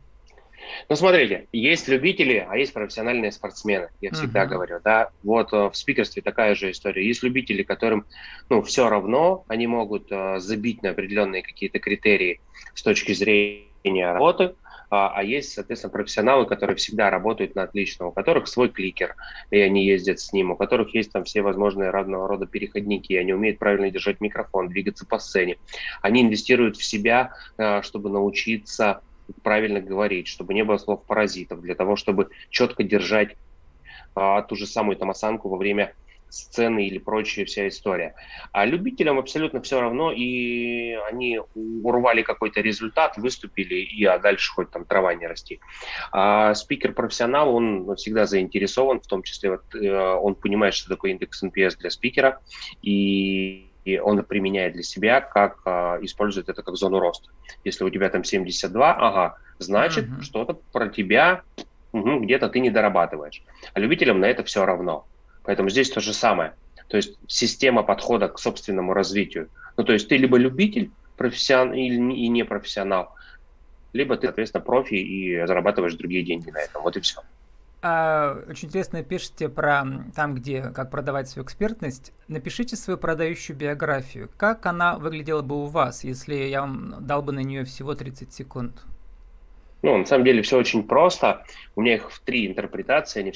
Ну, 0.88 0.96
смотрите, 0.96 1.46
есть 1.52 1.88
любители, 1.88 2.46
а 2.48 2.56
есть 2.56 2.72
профессиональные 2.72 3.32
спортсмены, 3.32 3.88
я 4.00 4.10
всегда 4.12 4.44
uh-huh. 4.44 4.48
говорю, 4.48 4.80
да. 4.82 5.10
Вот 5.22 5.52
э, 5.52 5.68
в 5.68 5.74
спикерстве 5.74 6.22
такая 6.22 6.54
же 6.54 6.70
история. 6.70 7.06
Есть 7.06 7.22
любители, 7.22 7.62
которым, 7.62 8.06
ну, 8.48 8.62
все 8.62 8.88
равно, 8.88 9.44
они 9.48 9.66
могут 9.66 10.10
uh, 10.10 10.38
забить 10.38 10.82
на 10.82 10.90
определенные 10.90 11.42
какие-то 11.42 11.78
критерии 11.78 12.40
с 12.74 12.82
точки 12.82 13.12
зрения 13.12 14.12
работы, 14.12 14.54
а, 14.94 15.12
а 15.12 15.24
есть, 15.24 15.52
соответственно, 15.52 15.90
профессионалы, 15.90 16.46
которые 16.46 16.76
всегда 16.76 17.10
работают 17.10 17.56
на 17.56 17.64
отлично, 17.64 18.06
у 18.06 18.12
которых 18.12 18.46
свой 18.46 18.68
кликер, 18.68 19.16
и 19.50 19.58
они 19.58 19.84
ездят 19.84 20.20
с 20.20 20.32
ним, 20.32 20.52
у 20.52 20.56
которых 20.56 20.94
есть 20.94 21.10
там 21.10 21.24
все 21.24 21.42
возможные 21.42 21.90
разного 21.90 22.28
рода 22.28 22.46
переходники, 22.46 23.12
они 23.14 23.32
умеют 23.32 23.58
правильно 23.58 23.90
держать 23.90 24.20
микрофон, 24.20 24.68
двигаться 24.68 25.04
по 25.04 25.18
сцене. 25.18 25.56
Они 26.00 26.22
инвестируют 26.22 26.76
в 26.76 26.84
себя, 26.84 27.32
а, 27.58 27.82
чтобы 27.82 28.08
научиться 28.08 29.00
правильно 29.42 29.80
говорить, 29.80 30.28
чтобы 30.28 30.54
не 30.54 30.62
было 30.62 30.78
слов 30.78 31.04
паразитов, 31.04 31.60
для 31.60 31.74
того, 31.74 31.96
чтобы 31.96 32.28
четко 32.50 32.84
держать 32.84 33.36
а, 34.14 34.42
ту 34.42 34.54
же 34.54 34.64
самую 34.64 34.96
там 34.96 35.10
осанку 35.10 35.48
во 35.48 35.56
время 35.56 35.92
сцены 36.34 36.86
или 36.86 36.98
прочая 36.98 37.44
вся 37.44 37.68
история. 37.68 38.14
А 38.52 38.64
любителям 38.64 39.18
абсолютно 39.18 39.60
все 39.62 39.80
равно, 39.80 40.12
и 40.12 40.92
они 41.08 41.40
урвали 41.54 42.22
какой-то 42.22 42.60
результат, 42.60 43.16
выступили, 43.16 43.76
и 43.76 44.04
а 44.04 44.18
дальше 44.18 44.52
хоть 44.52 44.70
там 44.70 44.84
трава 44.84 45.14
не 45.14 45.26
расти. 45.26 45.60
А 46.12 46.54
спикер-профессионал, 46.54 47.54
он 47.54 47.94
всегда 47.96 48.26
заинтересован, 48.26 49.00
в 49.00 49.06
том 49.06 49.22
числе 49.22 49.50
вот, 49.50 49.74
э, 49.74 50.14
он 50.14 50.34
понимает, 50.34 50.74
что 50.74 50.88
такое 50.88 51.12
индекс 51.12 51.42
NPS 51.42 51.78
для 51.78 51.90
спикера, 51.90 52.40
и 52.82 53.70
и 53.84 53.98
он 53.98 54.22
применяет 54.24 54.72
для 54.72 54.82
себя, 54.82 55.20
как 55.20 55.58
а, 55.66 55.98
использует 56.00 56.48
это 56.48 56.62
как 56.62 56.74
зону 56.74 57.00
роста. 57.00 57.28
Если 57.64 57.84
у 57.84 57.90
тебя 57.90 58.08
там 58.08 58.24
72, 58.24 58.94
ага, 58.94 59.36
значит, 59.58 60.06
uh-huh. 60.06 60.22
что-то 60.22 60.54
про 60.72 60.88
тебя 60.88 61.42
угу, 61.94 62.20
где-то 62.20 62.48
ты 62.48 62.60
не 62.60 62.70
дорабатываешь. 62.70 63.42
А 63.72 63.80
любителям 63.80 64.20
на 64.20 64.26
это 64.26 64.44
все 64.44 64.66
равно. 64.66 65.06
Поэтому 65.44 65.68
здесь 65.68 65.90
то 65.90 66.00
же 66.00 66.12
самое. 66.12 66.54
То 66.88 66.96
есть 66.96 67.16
система 67.26 67.82
подхода 67.82 68.28
к 68.28 68.38
собственному 68.38 68.92
развитию. 68.92 69.48
Ну, 69.76 69.84
то 69.84 69.92
есть 69.92 70.08
ты 70.08 70.16
либо 70.16 70.36
любитель, 70.36 70.90
профессионал 71.16 71.74
и 71.74 72.28
не 72.28 72.44
профессионал, 72.44 73.14
либо 73.92 74.16
ты, 74.16 74.26
соответственно, 74.26 74.64
профи 74.64 74.94
и 74.94 75.46
зарабатываешь 75.46 75.94
другие 75.94 76.24
деньги 76.24 76.50
на 76.50 76.58
этом. 76.58 76.82
Вот 76.82 76.96
и 76.96 77.00
все. 77.00 77.20
А, 77.86 78.42
очень 78.48 78.68
интересно 78.68 79.02
пишете 79.02 79.48
про 79.48 79.84
там, 80.16 80.34
где 80.34 80.62
как 80.62 80.90
продавать 80.90 81.28
свою 81.28 81.44
экспертность. 81.44 82.12
Напишите 82.28 82.76
свою 82.76 82.98
продающую 82.98 83.56
биографию. 83.56 84.30
Как 84.36 84.64
она 84.66 84.96
выглядела 84.96 85.42
бы 85.42 85.62
у 85.62 85.66
вас, 85.66 86.02
если 86.02 86.34
я 86.34 86.62
вам 86.62 86.96
дал 87.06 87.22
бы 87.22 87.32
на 87.32 87.40
нее 87.40 87.64
всего 87.64 87.94
30 87.94 88.32
секунд? 88.32 88.82
Ну, 89.82 89.98
на 89.98 90.06
самом 90.06 90.24
деле 90.24 90.40
все 90.40 90.56
очень 90.56 90.82
просто. 90.82 91.44
У 91.76 91.82
меня 91.82 91.96
их 91.96 92.10
в 92.10 92.20
три 92.20 92.46
интерпретации, 92.46 93.20
они 93.20 93.32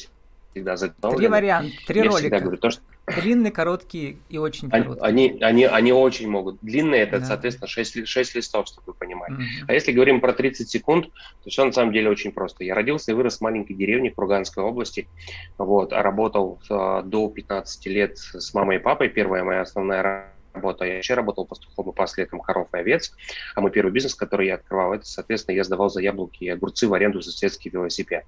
всегда 0.52 0.76
заготовлены. 0.76 1.18
Три 1.18 1.28
варианта, 1.28 1.76
три 1.86 2.00
я 2.00 2.06
ролика. 2.06 2.40
говорю, 2.40 2.58
то, 2.58 2.70
что... 2.70 2.82
Длинные, 3.22 3.50
короткие 3.50 4.18
и 4.28 4.36
очень 4.36 4.68
короткие. 4.68 5.02
Они, 5.02 5.38
они, 5.40 5.64
они 5.64 5.92
очень 5.92 6.28
могут. 6.28 6.58
Длинные 6.60 7.02
это, 7.02 7.20
да. 7.20 7.24
соответственно, 7.24 7.66
6, 7.66 8.06
6 8.06 8.34
листов, 8.34 8.66
чтобы 8.66 8.88
вы 8.88 8.94
понимали. 8.94 9.32
Угу. 9.32 9.42
А 9.68 9.72
если 9.72 9.92
говорим 9.92 10.20
про 10.20 10.34
30 10.34 10.68
секунд, 10.68 11.06
то 11.42 11.50
все 11.50 11.64
на 11.64 11.72
самом 11.72 11.92
деле 11.92 12.10
очень 12.10 12.32
просто. 12.32 12.64
Я 12.64 12.74
родился 12.74 13.12
и 13.12 13.14
вырос 13.14 13.38
в 13.38 13.40
маленькой 13.40 13.74
деревне 13.74 14.10
в 14.10 14.14
Курганской 14.14 14.62
области. 14.62 15.08
Вот, 15.56 15.92
а 15.92 16.02
работал 16.02 16.60
э, 16.68 17.02
до 17.04 17.28
15 17.28 17.86
лет 17.86 18.18
с 18.18 18.52
мамой 18.52 18.76
и 18.76 18.78
папой. 18.78 19.08
Первая 19.08 19.42
моя 19.42 19.62
основная 19.62 20.32
работа. 20.58 20.84
Я 20.84 20.96
вообще 20.96 21.14
работал 21.14 21.46
пастухом 21.46 21.90
и 21.90 21.94
пас 21.94 22.16
летом 22.18 22.40
коров 22.40 22.68
и 22.74 22.76
овец. 22.76 23.14
А 23.54 23.60
мой 23.60 23.70
первый 23.70 23.90
бизнес, 23.90 24.14
который 24.14 24.48
я 24.48 24.56
открывал, 24.56 24.92
это, 24.92 25.06
соответственно, 25.06 25.56
я 25.56 25.64
сдавал 25.64 25.88
за 25.88 26.00
яблоки 26.00 26.44
и 26.44 26.48
огурцы 26.48 26.86
в 26.86 26.94
аренду 26.94 27.20
за 27.20 27.30
соседский 27.30 27.70
велосипед. 27.70 28.24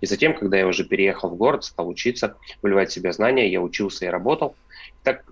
И 0.00 0.06
затем, 0.06 0.34
когда 0.34 0.58
я 0.58 0.66
уже 0.66 0.84
переехал 0.84 1.30
в 1.30 1.36
город, 1.36 1.64
стал 1.64 1.88
учиться, 1.88 2.36
выливать 2.62 2.90
в 2.90 2.92
себя 2.92 3.12
знания, 3.12 3.50
я 3.50 3.60
учился 3.60 4.06
и 4.06 4.08
работал. 4.08 4.54
Так 5.02 5.24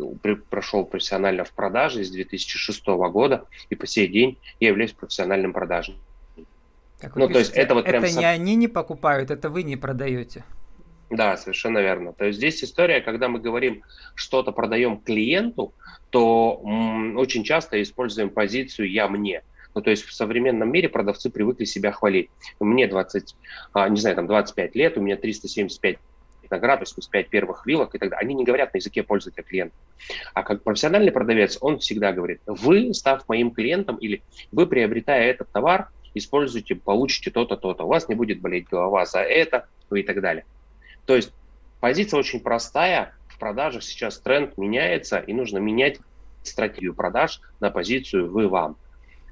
прошел 0.50 0.84
профессионально 0.84 1.44
в 1.44 1.52
продаже 1.52 2.04
с 2.04 2.10
2006 2.10 2.86
года, 2.86 3.44
и 3.70 3.74
по 3.74 3.86
сей 3.86 4.08
день 4.08 4.38
я 4.60 4.68
являюсь 4.68 4.92
профессиональным 4.92 5.52
продажником. 5.52 6.02
Как 7.00 7.14
ну, 7.14 7.28
пишете, 7.28 7.32
то 7.32 7.38
есть 7.38 7.52
это 7.52 7.74
вот 7.74 7.84
прям... 7.84 8.02
Это 8.02 8.18
не 8.18 8.24
они 8.24 8.56
не 8.56 8.68
покупают, 8.68 9.30
это 9.30 9.50
вы 9.50 9.62
не 9.62 9.76
продаете. 9.76 10.44
Да, 11.10 11.36
совершенно 11.36 11.78
верно. 11.78 12.12
То 12.12 12.26
есть 12.26 12.38
здесь 12.38 12.62
история, 12.62 13.00
когда 13.00 13.28
мы 13.28 13.38
говорим, 13.38 13.82
что-то 14.14 14.52
продаем 14.52 14.98
клиенту, 14.98 15.72
то 16.10 16.54
очень 17.16 17.44
часто 17.44 17.80
используем 17.82 18.30
позицию 18.30 18.90
«я 18.90 19.08
мне». 19.08 19.42
Ну, 19.74 19.82
то 19.82 19.90
есть 19.90 20.04
в 20.04 20.12
современном 20.12 20.70
мире 20.72 20.88
продавцы 20.88 21.30
привыкли 21.30 21.64
себя 21.64 21.92
хвалить. 21.92 22.30
Мне 22.58 22.86
20, 22.88 23.36
а, 23.72 23.88
не 23.88 24.00
знаю, 24.00 24.16
там 24.16 24.26
25 24.26 24.74
лет, 24.74 24.96
у 24.96 25.00
меня 25.00 25.16
375 25.16 25.98
наград, 26.50 26.80
85 26.80 27.28
первых 27.28 27.66
вилок 27.66 27.94
и 27.94 27.98
так 27.98 28.10
далее. 28.10 28.24
Они 28.24 28.34
не 28.34 28.44
говорят 28.44 28.72
на 28.72 28.78
языке 28.78 29.02
пользователя 29.02 29.44
клиента. 29.44 29.74
А 30.34 30.42
как 30.42 30.62
профессиональный 30.62 31.12
продавец, 31.12 31.58
он 31.60 31.78
всегда 31.78 32.12
говорит, 32.12 32.40
вы, 32.46 32.94
став 32.94 33.28
моим 33.28 33.50
клиентом, 33.50 33.96
или 33.96 34.22
вы, 34.50 34.66
приобретая 34.66 35.30
этот 35.30 35.50
товар, 35.52 35.90
используйте, 36.14 36.74
получите 36.74 37.30
то-то, 37.30 37.56
то-то. 37.56 37.84
У 37.84 37.88
вас 37.88 38.08
не 38.08 38.14
будет 38.14 38.40
болеть 38.40 38.66
голова 38.68 39.04
за 39.04 39.20
это, 39.20 39.68
и 39.96 40.02
так 40.02 40.20
далее. 40.20 40.44
То 41.06 41.16
есть 41.16 41.32
позиция 41.80 42.18
очень 42.18 42.40
простая. 42.40 43.14
В 43.28 43.38
продажах 43.38 43.82
сейчас 43.82 44.18
тренд 44.18 44.58
меняется, 44.58 45.18
и 45.18 45.32
нужно 45.32 45.58
менять 45.58 45.98
стратегию 46.42 46.94
продаж 46.94 47.40
на 47.60 47.70
позицию 47.70 48.30
«вы 48.30 48.48
вам». 48.48 48.76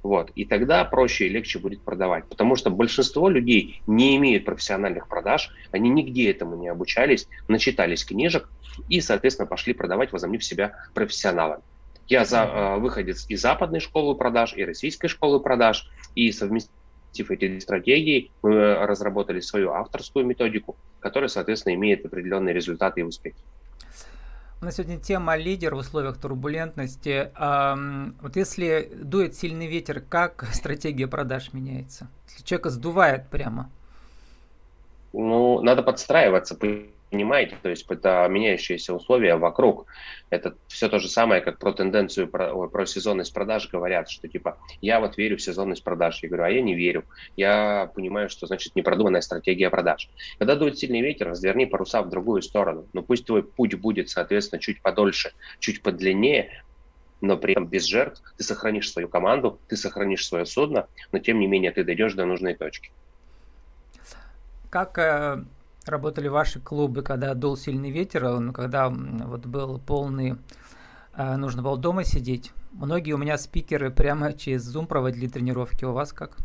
Вот. 0.03 0.31
И 0.35 0.45
тогда 0.45 0.85
проще 0.85 1.27
и 1.27 1.29
легче 1.29 1.59
будет 1.59 1.83
продавать. 1.83 2.27
Потому 2.27 2.57
что 2.57 2.71
большинство 2.71 3.29
людей 3.29 3.83
не 3.87 4.17
имеют 4.17 4.45
профессиональных 4.45 5.09
продаж, 5.09 5.51
они 5.73 5.89
нигде 5.91 6.31
этому 6.31 6.57
не 6.57 6.69
обучались, 6.69 7.29
начитались 7.49 8.05
книжек 8.05 8.49
и, 8.89 9.01
соответственно, 9.01 9.47
пошли 9.47 9.73
продавать, 9.73 10.13
возомнив 10.13 10.45
себя 10.45 10.77
профессионалами. 10.95 11.63
Я 12.09 12.25
за, 12.25 12.45
э, 12.45 12.79
выходец 12.79 13.27
из 13.29 13.41
западной 13.41 13.81
школы 13.81 14.15
продаж, 14.15 14.55
и 14.57 14.65
российской 14.65 15.09
школы 15.09 15.41
продаж, 15.41 15.91
и 16.15 16.31
совместив 16.31 16.71
эти 17.31 17.59
стратегии, 17.59 18.31
мы 18.43 18.75
разработали 18.87 19.41
свою 19.41 19.73
авторскую 19.73 20.25
методику, 20.25 20.77
которая, 21.01 21.29
соответственно, 21.29 21.75
имеет 21.75 22.07
определенные 22.07 22.55
результаты 22.55 23.01
и 23.01 23.05
успехи. 23.05 23.37
У 24.59 24.65
нас 24.65 24.77
сегодня 24.77 24.99
тема 24.99 25.37
лидер 25.37 25.75
в 25.75 25.79
условиях 25.79 26.17
турбулентности. 26.19 27.31
Вот 28.23 28.37
если 28.37 28.91
дует 28.95 29.35
сильный 29.35 29.67
ветер, 29.67 30.01
как 30.01 30.49
стратегия 30.53 31.07
продаж 31.07 31.53
меняется? 31.53 32.09
Если 32.29 32.43
человека 32.43 32.71
сдувает 32.71 33.29
прямо? 33.29 33.71
Ну, 35.13 35.61
надо 35.61 35.83
подстраиваться 35.83 36.55
понимаете, 37.11 37.57
то 37.63 37.69
есть 37.69 37.87
это 37.89 38.27
меняющиеся 38.29 38.95
условия 38.95 39.37
вокруг. 39.37 39.87
Это 40.31 40.57
все 40.67 40.89
то 40.89 40.99
же 40.99 41.09
самое, 41.09 41.41
как 41.41 41.59
про 41.59 41.73
тенденцию, 41.73 42.29
про, 42.29 42.69
про 42.69 42.87
сезонность 42.87 43.33
продаж 43.33 43.69
говорят, 43.71 44.11
что 44.11 44.29
типа 44.29 44.59
я 44.81 45.01
вот 45.01 45.17
верю 45.17 45.37
в 45.37 45.43
сезонность 45.43 45.85
продаж. 45.85 46.23
Я 46.23 46.29
говорю, 46.29 46.45
а 46.45 46.51
я 46.51 46.63
не 46.63 46.75
верю. 46.75 47.05
Я 47.37 47.91
понимаю, 47.95 48.29
что 48.29 48.47
значит 48.47 48.75
непродуманная 48.75 49.21
стратегия 49.21 49.71
продаж. 49.71 50.09
Когда 50.39 50.57
дует 50.57 50.79
сильный 50.79 51.01
ветер, 51.01 51.29
разверни 51.29 51.67
паруса 51.67 52.03
в 52.03 52.09
другую 52.09 52.43
сторону. 52.43 52.87
Но 52.93 53.03
пусть 53.03 53.27
твой 53.27 53.43
путь 53.43 53.75
будет, 53.75 54.11
соответственно, 54.11 54.61
чуть 54.61 54.83
подольше, 54.83 55.33
чуть 55.61 55.83
подлиннее, 55.83 56.63
но 57.21 57.37
при 57.37 57.53
этом 57.53 57.67
без 57.67 57.85
жертв 57.85 58.23
ты 58.37 58.45
сохранишь 58.45 58.91
свою 58.91 59.09
команду, 59.09 59.59
ты 59.69 59.77
сохранишь 59.77 60.27
свое 60.27 60.45
судно, 60.45 60.87
но 61.13 61.19
тем 61.19 61.39
не 61.39 61.47
менее 61.47 61.73
ты 61.73 61.85
дойдешь 61.85 62.15
до 62.15 62.27
нужной 62.27 62.55
точки. 62.55 62.91
Как 64.71 64.99
э, 64.99 65.45
работали 65.89 66.29
ваши 66.29 66.61
клубы, 66.61 67.03
когда 67.03 67.35
дул 67.35 67.57
сильный 67.57 67.91
ветер, 67.91 68.39
ну, 68.41 68.53
когда 68.53 68.89
вот 68.89 69.47
был 69.47 69.79
полный, 69.79 70.37
э, 71.17 71.37
нужно 71.37 71.63
было 71.63 71.79
дома 71.79 72.05
сидеть. 72.05 72.53
Многие 72.73 73.13
у 73.13 73.19
меня 73.19 73.39
спикеры 73.39 73.91
прямо 73.91 74.33
через 74.33 74.75
Zoom 74.75 74.87
проводили 74.87 75.29
тренировки. 75.29 75.85
У 75.85 75.93
вас 75.93 76.13
как? 76.13 76.37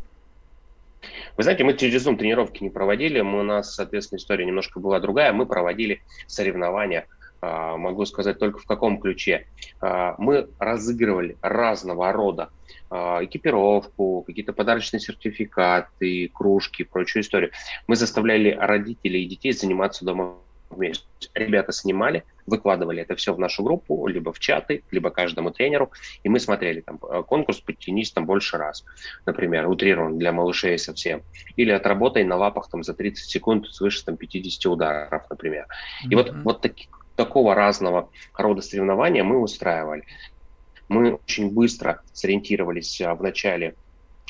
Вы 1.38 1.44
знаете, 1.44 1.64
мы 1.64 1.74
через 1.74 2.08
Zoom 2.08 2.18
тренировки 2.18 2.64
не 2.64 2.70
проводили. 2.70 3.22
Мы, 3.22 3.40
у 3.40 3.44
нас, 3.44 3.74
соответственно, 3.74 4.18
история 4.18 4.46
немножко 4.46 4.80
была 4.80 5.00
другая. 5.00 5.34
Мы 5.34 5.46
проводили 5.46 6.02
соревнования 6.28 7.08
а, 7.42 7.76
могу 7.76 8.06
сказать 8.06 8.38
только 8.38 8.60
в 8.60 8.66
каком 8.66 9.00
ключе. 9.00 9.48
А, 9.82 10.16
мы 10.20 10.50
разыгрывали 10.60 11.38
разного 11.42 12.12
рода 12.12 12.44
а, 12.44 12.61
экипировку, 12.92 14.24
какие-то 14.28 14.54
подарочные 14.54 15.00
сертификаты, 15.00 16.30
кружки, 16.34 16.84
прочую 16.84 17.24
историю. 17.24 17.52
Мы 17.88 17.96
заставляли 17.96 18.52
родителей 18.52 19.24
и 19.24 19.28
детей 19.28 19.54
заниматься 19.54 20.04
дома 20.04 20.36
вместе. 20.70 21.06
Ребята 21.34 21.72
снимали, 21.72 22.24
выкладывали 22.46 23.02
это 23.02 23.16
все 23.16 23.34
в 23.34 23.40
нашу 23.40 23.64
группу, 23.64 24.08
либо 24.08 24.34
в 24.34 24.40
чаты, 24.40 24.84
либо 24.92 25.10
каждому 25.10 25.52
тренеру, 25.52 25.92
и 26.24 26.30
мы 26.30 26.40
смотрели 26.40 26.82
там 26.82 26.98
конкурс 26.98 27.60
«Подтянись 27.60 28.12
там 28.12 28.26
больше 28.26 28.58
раз», 28.58 28.84
например, 29.26 29.68
утрирован 29.68 30.18
для 30.18 30.32
малышей 30.32 30.78
совсем, 30.78 31.24
или 31.56 31.72
«Отработай 31.72 32.24
на 32.24 32.36
лапах 32.36 32.70
там 32.70 32.84
за 32.84 32.94
30 32.94 33.30
секунд 33.30 33.68
свыше 33.68 34.04
там 34.06 34.18
50 34.18 34.66
ударов», 34.72 35.24
например. 35.30 35.68
И 36.04 36.08
mm-hmm. 36.08 36.16
вот, 36.16 36.34
вот 36.44 36.62
такие 36.62 36.90
такого 37.16 37.54
разного 37.54 38.10
рода 38.36 38.62
соревнования 38.62 39.24
мы 39.24 39.40
устраивали. 39.42 40.06
Мы 40.92 41.14
очень 41.14 41.50
быстро 41.50 42.02
сориентировались 42.12 43.00
а, 43.00 43.16
в 43.16 43.24
начале 43.24 43.76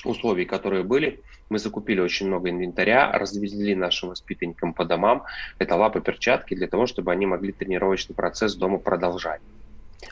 условий, 0.05 0.45
которые 0.45 0.83
были. 0.83 1.19
Мы 1.49 1.57
закупили 1.57 1.99
очень 1.99 2.27
много 2.27 2.51
инвентаря, 2.51 3.11
развезли 3.11 3.73
нашим 3.73 4.09
воспитанникам 4.09 4.71
по 4.75 4.85
домам. 4.85 5.23
Это 5.57 5.75
лапы, 5.75 6.01
перчатки 6.01 6.53
для 6.53 6.67
того, 6.67 6.85
чтобы 6.85 7.11
они 7.11 7.25
могли 7.25 7.51
тренировочный 7.51 8.13
процесс 8.13 8.53
дома 8.53 8.77
продолжать. 8.77 9.41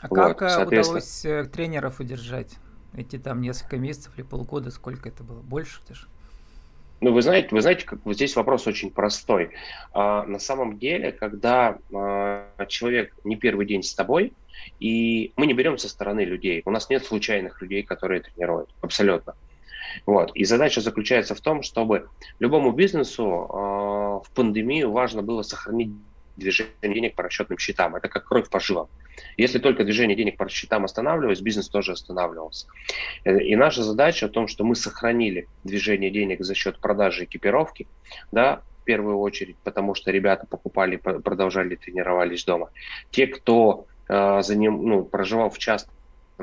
А 0.00 0.08
вот, 0.08 0.38
как 0.38 0.42
э, 0.42 0.66
удалось 0.66 1.24
э, 1.24 1.44
тренеров 1.44 2.00
удержать? 2.00 2.56
Эти 2.94 3.16
там 3.16 3.42
несколько 3.42 3.76
месяцев 3.76 4.12
или 4.16 4.24
полгода, 4.24 4.72
сколько 4.72 5.08
это 5.08 5.22
было? 5.22 5.42
Больше 5.42 5.80
даже? 5.88 6.08
Ну, 7.00 7.12
вы 7.12 7.22
знаете, 7.22 7.48
вы 7.50 7.62
знаете, 7.62 7.86
как 7.86 8.00
вот 8.04 8.14
здесь 8.14 8.36
вопрос 8.36 8.66
очень 8.66 8.90
простой. 8.90 9.52
А, 9.92 10.24
на 10.24 10.38
самом 10.38 10.78
деле, 10.78 11.12
когда 11.12 11.78
а, 11.94 12.66
человек 12.68 13.14
не 13.24 13.36
первый 13.36 13.66
день 13.66 13.82
с 13.82 13.94
тобой, 13.94 14.34
и 14.78 15.32
мы 15.36 15.46
не 15.46 15.54
берем 15.54 15.78
со 15.78 15.88
стороны 15.88 16.24
людей, 16.24 16.62
у 16.66 16.70
нас 16.70 16.90
нет 16.90 17.04
случайных 17.04 17.62
людей, 17.62 17.82
которые 17.82 18.20
тренируют, 18.20 18.68
абсолютно. 18.82 19.34
Вот. 20.04 20.30
И 20.34 20.44
задача 20.44 20.82
заключается 20.82 21.34
в 21.34 21.40
том, 21.40 21.62
чтобы 21.62 22.08
любому 22.38 22.72
бизнесу 22.72 23.24
э, 23.24 23.56
в 23.56 24.26
пандемию 24.34 24.90
важно 24.90 25.22
было 25.22 25.42
сохранить 25.42 25.92
движение 26.36 26.74
денег 26.82 27.14
по 27.14 27.22
расчетным 27.22 27.58
счетам. 27.58 27.96
Это 27.96 28.08
как 28.08 28.24
кровь 28.24 28.48
по 28.48 28.60
жилам. 28.60 28.88
Если 29.36 29.58
только 29.58 29.84
движение 29.84 30.16
денег 30.16 30.36
по 30.36 30.48
счетам 30.48 30.84
останавливалось, 30.84 31.40
бизнес 31.40 31.68
тоже 31.68 31.92
останавливался. 31.92 32.66
Э, 33.24 33.40
и 33.40 33.56
наша 33.56 33.82
задача 33.82 34.28
в 34.28 34.30
том, 34.30 34.48
что 34.48 34.64
мы 34.64 34.74
сохранили 34.74 35.46
движение 35.64 36.10
денег 36.10 36.42
за 36.42 36.54
счет 36.54 36.78
продажи 36.78 37.24
экипировки, 37.24 37.86
да, 38.32 38.62
в 38.80 38.84
первую 38.84 39.18
очередь, 39.18 39.56
потому 39.62 39.94
что 39.94 40.10
ребята 40.10 40.46
покупали, 40.46 40.96
продолжали 40.96 41.76
тренировались 41.76 42.44
дома. 42.44 42.70
Те, 43.10 43.26
кто 43.26 43.86
э, 44.08 44.42
за 44.42 44.56
ним, 44.56 44.84
ну, 44.84 45.04
проживал 45.04 45.50
в 45.50 45.58
частном 45.58 45.94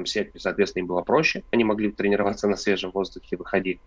секторе, 0.05 0.39
соответственно, 0.39 0.83
им 0.83 0.87
было 0.87 1.01
проще, 1.01 1.43
они 1.51 1.63
могли 1.63 1.91
тренироваться 1.91 2.47
на 2.47 2.55
свежем 2.55 2.91
воздухе, 2.91 3.37
выходить 3.37 3.79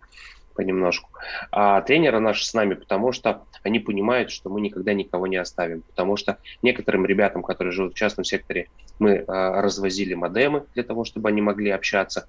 понемножку. 0.54 1.08
А 1.52 1.80
тренеры 1.80 2.20
наши 2.20 2.44
с 2.44 2.52
нами, 2.52 2.74
потому 2.74 3.12
что 3.12 3.46
они 3.62 3.78
понимают, 3.78 4.30
что 4.30 4.50
мы 4.50 4.60
никогда 4.60 4.92
никого 4.92 5.26
не 5.26 5.36
оставим. 5.36 5.82
Потому 5.82 6.16
что 6.16 6.38
некоторым 6.62 7.06
ребятам, 7.06 7.42
которые 7.42 7.72
живут 7.72 7.94
в 7.94 7.96
частном 7.96 8.24
секторе, 8.24 8.68
мы 8.98 9.24
а, 9.26 9.62
развозили 9.62 10.14
модемы 10.14 10.66
для 10.74 10.82
того, 10.82 11.04
чтобы 11.04 11.28
они 11.30 11.40
могли 11.40 11.70
общаться 11.70 12.26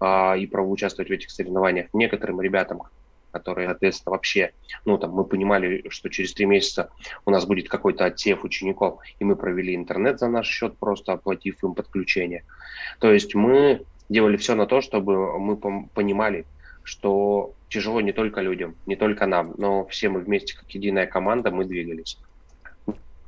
а, 0.00 0.34
и 0.34 0.46
участвовать 0.46 1.10
в 1.10 1.12
этих 1.12 1.30
соревнованиях. 1.30 1.88
Некоторым 1.92 2.40
ребятам, 2.40 2.82
которые, 3.34 3.66
соответственно, 3.68 4.12
вообще, 4.12 4.52
ну, 4.84 4.96
там, 4.96 5.10
мы 5.10 5.24
понимали, 5.24 5.84
что 5.88 6.08
через 6.08 6.32
три 6.32 6.46
месяца 6.46 6.90
у 7.26 7.30
нас 7.32 7.44
будет 7.46 7.68
какой-то 7.68 8.04
отсев 8.04 8.44
учеников, 8.44 9.00
и 9.18 9.24
мы 9.24 9.34
провели 9.34 9.74
интернет 9.74 10.20
за 10.20 10.28
наш 10.28 10.46
счет, 10.46 10.78
просто 10.78 11.12
оплатив 11.12 11.62
им 11.64 11.74
подключение. 11.74 12.44
То 13.00 13.12
есть 13.12 13.34
мы 13.34 13.82
делали 14.08 14.36
все 14.36 14.54
на 14.54 14.66
то, 14.66 14.80
чтобы 14.80 15.36
мы 15.40 15.56
понимали, 15.88 16.46
что 16.84 17.54
тяжело 17.68 18.00
не 18.00 18.12
только 18.12 18.40
людям, 18.40 18.76
не 18.86 18.94
только 18.94 19.26
нам, 19.26 19.54
но 19.58 19.84
все 19.86 20.08
мы 20.08 20.20
вместе, 20.20 20.56
как 20.56 20.70
единая 20.70 21.06
команда, 21.06 21.50
мы 21.50 21.64
двигались. 21.64 22.18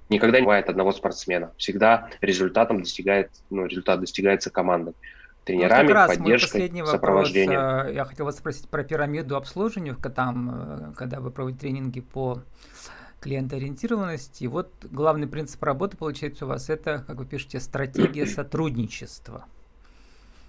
Никогда 0.08 0.38
не 0.38 0.44
бывает 0.44 0.68
одного 0.68 0.92
спортсмена. 0.92 1.52
Всегда 1.56 2.10
результатом 2.20 2.80
достигает, 2.80 3.30
ну, 3.50 3.66
результат 3.66 3.98
достигается 3.98 4.50
командой. 4.50 4.94
Тренерами, 5.46 5.82
вот 5.82 5.86
как 5.86 5.94
раз 5.94 6.16
поддержкой, 6.16 6.70
мой 6.72 6.86
сопровождением. 6.86 7.60
Вопрос, 7.60 7.86
э, 7.86 7.94
я 7.94 8.04
хотел 8.04 8.26
вас 8.26 8.36
спросить 8.36 8.68
про 8.68 8.82
пирамиду 8.82 9.36
обслуживания, 9.36 9.94
там, 9.94 10.50
э, 10.50 10.92
когда 10.96 11.20
вы 11.20 11.30
проводите 11.30 11.60
тренинги 11.60 12.00
по 12.00 12.42
клиентоориентированности. 13.20 14.42
И 14.42 14.48
вот 14.48 14.72
главный 14.82 15.28
принцип 15.28 15.62
работы, 15.62 15.96
получается, 15.96 16.46
у 16.46 16.48
вас 16.48 16.68
это, 16.68 17.04
как 17.06 17.18
вы 17.18 17.26
пишете, 17.26 17.60
стратегия 17.60 18.26
сотрудничества. 18.26 19.44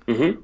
Угу 0.07 0.39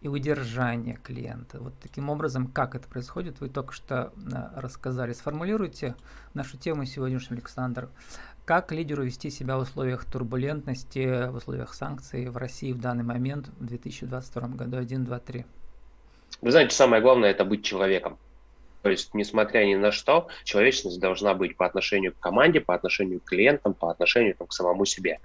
и 0.00 0.08
удержание 0.08 0.98
клиента. 1.02 1.58
Вот 1.60 1.74
таким 1.80 2.10
образом, 2.10 2.46
как 2.46 2.74
это 2.74 2.86
происходит, 2.88 3.40
вы 3.40 3.48
только 3.48 3.72
что 3.72 4.12
э, 4.16 4.60
рассказали. 4.60 5.12
Сформулируйте 5.12 5.94
нашу 6.34 6.58
тему 6.58 6.84
сегодняшнюю, 6.84 7.38
Александр. 7.38 7.88
Как 8.44 8.70
лидеру 8.72 9.04
вести 9.04 9.30
себя 9.30 9.56
в 9.56 9.62
условиях 9.62 10.04
турбулентности, 10.04 11.28
в 11.28 11.36
условиях 11.36 11.74
санкций 11.74 12.28
в 12.28 12.36
России 12.36 12.72
в 12.72 12.78
данный 12.78 13.04
момент 13.04 13.48
в 13.58 13.66
2022 13.66 14.48
году? 14.48 14.76
1, 14.76 15.04
2, 15.04 15.18
3. 15.18 15.46
Вы 16.42 16.50
знаете, 16.50 16.74
самое 16.74 17.02
главное– 17.02 17.30
это 17.32 17.44
быть 17.44 17.64
человеком. 17.64 18.18
То 18.86 18.90
есть, 18.90 19.14
несмотря 19.14 19.64
ни 19.64 19.74
на 19.74 19.90
что, 19.90 20.28
человечность 20.44 21.00
должна 21.00 21.34
быть 21.34 21.56
по 21.56 21.66
отношению 21.66 22.12
к 22.12 22.20
команде, 22.20 22.60
по 22.60 22.72
отношению 22.72 23.18
к 23.18 23.24
клиентам, 23.24 23.74
по 23.74 23.90
отношению 23.90 24.36
там, 24.36 24.46
к 24.46 24.52
самому 24.52 24.84
себе. 24.84 25.18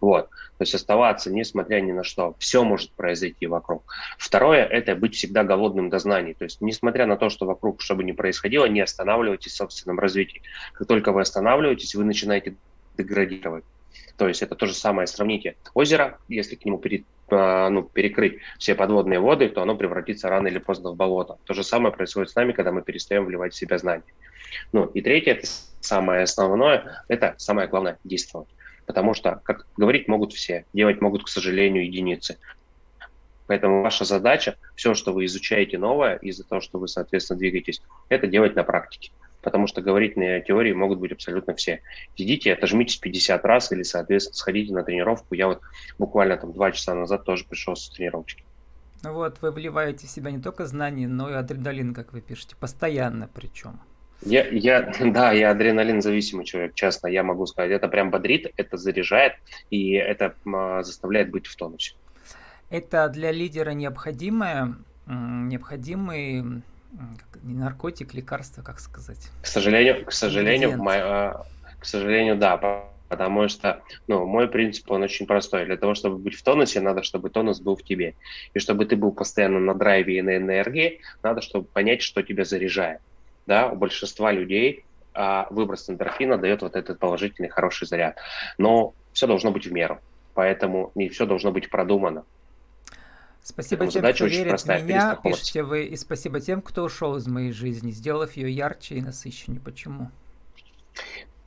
Вот. 0.00 0.28
То 0.28 0.62
есть 0.62 0.72
оставаться, 0.76 1.28
несмотря 1.28 1.80
ни 1.80 1.90
на 1.90 2.04
что. 2.04 2.36
Все 2.38 2.62
может 2.62 2.92
произойти 2.92 3.48
вокруг. 3.48 3.82
Второе– 4.18 4.64
это 4.70 4.94
быть 4.94 5.16
всегда 5.16 5.42
голодным 5.42 5.90
до 5.90 5.98
знаний. 5.98 6.34
То 6.34 6.44
есть, 6.44 6.60
несмотря 6.60 7.06
на 7.06 7.16
то, 7.16 7.28
что 7.28 7.44
вокруг, 7.44 7.80
что 7.82 7.96
бы 7.96 8.04
ни 8.04 8.12
происходило, 8.12 8.66
не 8.66 8.82
останавливайтесь 8.82 9.50
в 9.50 9.56
собственном 9.56 9.98
развитии. 9.98 10.42
Как 10.74 10.86
только 10.86 11.10
вы 11.10 11.22
останавливаетесь, 11.22 11.96
вы 11.96 12.04
начинаете 12.04 12.54
деградировать. 12.96 13.64
То 14.16 14.28
есть 14.28 14.42
это 14.42 14.54
то 14.54 14.66
же 14.66 14.74
самое, 14.74 15.08
сравните 15.08 15.56
озеро, 15.74 16.18
если 16.28 16.54
к 16.54 16.64
нему 16.64 16.78
перед 16.78 17.02
а, 17.02 17.08
ну, 17.30 17.82
перекрыть 17.82 18.38
все 18.58 18.74
подводные 18.74 19.20
воды, 19.20 19.48
то 19.48 19.62
оно 19.62 19.76
превратится 19.76 20.28
рано 20.28 20.48
или 20.48 20.58
поздно 20.58 20.90
в 20.90 20.96
болото. 20.96 21.38
То 21.44 21.54
же 21.54 21.62
самое 21.62 21.94
происходит 21.94 22.30
с 22.30 22.34
нами, 22.34 22.52
когда 22.52 22.72
мы 22.72 22.82
перестаем 22.82 23.24
вливать 23.24 23.52
в 23.52 23.56
себя 23.56 23.78
знания. 23.78 24.04
Ну 24.72 24.86
и 24.86 25.00
третье, 25.00 25.32
это 25.32 25.46
самое 25.80 26.22
основное, 26.22 27.02
это 27.08 27.34
самое 27.38 27.68
главное– 27.68 27.98
действовать. 28.04 28.48
Потому 28.86 29.14
что, 29.14 29.40
как 29.44 29.66
говорить 29.76 30.08
могут 30.08 30.32
все, 30.32 30.64
делать 30.72 31.00
могут, 31.00 31.24
к 31.24 31.28
сожалению, 31.28 31.84
единицы. 31.84 32.38
Поэтому 33.46 33.82
ваша 33.82 34.04
задача, 34.04 34.56
все, 34.74 34.94
что 34.94 35.12
вы 35.12 35.24
изучаете 35.26 35.78
новое, 35.78 36.16
из-за 36.16 36.44
того, 36.44 36.60
что 36.60 36.78
вы, 36.78 36.88
соответственно, 36.88 37.38
двигаетесь, 37.38 37.82
это 38.08 38.26
делать 38.26 38.56
на 38.56 38.62
практике 38.62 39.10
потому 39.48 39.66
что 39.66 39.80
говорить 39.80 40.14
на 40.14 40.40
теории 40.40 40.74
могут 40.74 40.98
быть 40.98 41.10
абсолютно 41.10 41.54
все. 41.54 41.80
Идите, 42.18 42.52
отожмитесь 42.52 42.98
50 42.98 43.42
раз 43.46 43.72
или, 43.72 43.82
соответственно, 43.82 44.36
сходите 44.36 44.74
на 44.74 44.82
тренировку. 44.82 45.34
Я 45.34 45.46
вот 45.46 45.62
буквально 45.98 46.36
там 46.36 46.52
два 46.52 46.70
часа 46.70 46.94
назад 46.94 47.24
тоже 47.24 47.46
пришел 47.48 47.74
с 47.74 47.88
тренировочки. 47.88 48.44
Ну 49.02 49.14
вот, 49.14 49.38
вы 49.40 49.50
вливаете 49.50 50.06
в 50.06 50.10
себя 50.10 50.30
не 50.30 50.42
только 50.42 50.66
знания, 50.66 51.08
но 51.08 51.30
и 51.30 51.32
адреналин, 51.32 51.94
как 51.94 52.12
вы 52.12 52.20
пишете, 52.20 52.56
постоянно 52.60 53.26
причем. 53.32 53.80
Я, 54.20 54.46
я, 54.48 54.92
да, 55.00 55.32
я 55.32 55.50
адреналин 55.50 56.02
зависимый 56.02 56.44
человек, 56.44 56.74
честно, 56.74 57.06
я 57.06 57.22
могу 57.22 57.46
сказать. 57.46 57.70
Это 57.70 57.88
прям 57.88 58.10
бодрит, 58.10 58.52
это 58.58 58.76
заряжает, 58.76 59.32
и 59.70 59.92
это 59.92 60.34
а, 60.44 60.82
заставляет 60.82 61.30
быть 61.30 61.46
в 61.46 61.56
тонусе. 61.56 61.94
Это 62.68 63.08
для 63.08 63.32
лидера 63.32 63.70
необходимое, 63.70 64.74
необходимый 65.06 66.62
не 67.42 67.54
наркотик, 67.54 68.14
лекарство, 68.14 68.62
как 68.62 68.80
сказать? 68.80 69.30
К 69.42 69.46
сожалению, 69.46 70.04
к 70.04 70.12
сожалению, 70.12 70.80
а, 70.86 71.46
к 71.78 71.84
сожалению, 71.84 72.36
да, 72.36 72.56
потому 73.08 73.48
что, 73.48 73.82
ну, 74.06 74.26
мой 74.26 74.48
принцип, 74.48 74.90
он 74.90 75.02
очень 75.02 75.26
простой. 75.26 75.64
Для 75.66 75.76
того, 75.76 75.94
чтобы 75.94 76.18
быть 76.18 76.34
в 76.34 76.42
тонусе, 76.42 76.80
надо, 76.80 77.02
чтобы 77.02 77.30
тонус 77.30 77.60
был 77.60 77.76
в 77.76 77.82
тебе. 77.82 78.14
И 78.54 78.58
чтобы 78.58 78.84
ты 78.86 78.96
был 78.96 79.12
постоянно 79.12 79.60
на 79.60 79.74
драйве 79.74 80.18
и 80.18 80.22
на 80.22 80.36
энергии, 80.36 81.00
надо, 81.22 81.40
чтобы 81.40 81.66
понять, 81.66 82.02
что 82.02 82.22
тебя 82.22 82.44
заряжает. 82.44 83.00
Да, 83.46 83.68
у 83.68 83.76
большинства 83.76 84.30
людей 84.30 84.84
а, 85.14 85.46
выброс 85.50 85.88
эндорфина 85.88 86.36
дает 86.36 86.62
вот 86.62 86.76
этот 86.76 86.98
положительный, 86.98 87.48
хороший 87.48 87.86
заряд. 87.86 88.18
Но 88.58 88.94
все 89.12 89.26
должно 89.26 89.50
быть 89.50 89.66
в 89.66 89.72
меру. 89.72 90.00
Поэтому 90.34 90.92
не 90.94 91.08
все 91.08 91.26
должно 91.26 91.50
быть 91.50 91.70
продумано. 91.70 92.24
Спасибо 93.48 93.86
Поэтому 93.86 94.02
тем, 94.02 94.14
кто 94.14 94.26
верит 94.26 94.60
в 94.60 94.68
меня, 94.68 95.18
пишите 95.24 95.62
вы, 95.62 95.84
и 95.84 95.96
спасибо 95.96 96.38
тем, 96.38 96.60
кто 96.60 96.84
ушел 96.84 97.16
из 97.16 97.26
моей 97.26 97.50
жизни, 97.50 97.92
сделав 97.92 98.36
ее 98.36 98.50
ярче 98.50 98.96
и 98.96 99.00
насыщеннее. 99.00 99.58
Почему? 99.58 100.10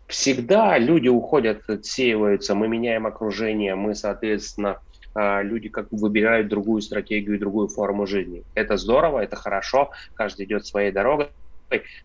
Всегда 0.07 0.79
люди 0.79 1.09
уходят, 1.09 1.69
отсеиваются, 1.69 2.55
мы 2.55 2.67
меняем 2.67 3.05
окружение, 3.05 3.75
мы, 3.75 3.93
соответственно, 3.93 4.79
а, 5.13 5.43
люди 5.43 5.69
как 5.69 5.91
выбирают 5.91 6.47
другую 6.47 6.81
стратегию, 6.81 7.37
другую 7.37 7.67
форму 7.67 8.07
жизни. 8.07 8.43
Это 8.55 8.77
здорово, 8.77 9.19
это 9.19 9.35
хорошо, 9.35 9.91
каждый 10.15 10.47
идет 10.47 10.65
своей 10.65 10.91
дорогой. 10.91 11.29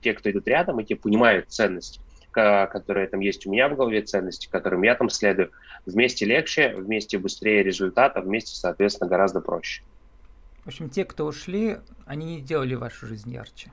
Те, 0.03 0.13
кто 0.13 0.31
идут 0.31 0.47
рядом, 0.47 0.79
и 0.79 0.85
те 0.85 0.95
понимают 0.95 1.47
ценность 1.49 2.01
которые 2.37 3.07
там 3.09 3.21
есть 3.21 3.47
у 3.47 3.51
меня 3.51 3.69
в 3.69 3.77
голове, 3.77 4.03
ценности, 4.03 4.49
которым 4.51 4.83
я 4.83 4.95
там 4.95 5.09
следую. 5.09 5.51
Вместе 5.87 6.25
легче, 6.25 6.75
вместе 6.77 7.19
быстрее 7.19 7.63
результат, 7.63 8.17
а 8.17 8.21
вместе, 8.21 8.55
соответственно, 8.55 9.09
гораздо 9.09 9.41
проще. 9.41 9.83
В 10.65 10.69
общем, 10.69 10.91
те, 10.91 11.05
кто 11.05 11.27
ушли, 11.27 11.79
они 12.05 12.37
не 12.37 12.41
делали 12.41 12.75
вашу 12.75 13.07
жизнь 13.07 13.33
ярче. 13.33 13.71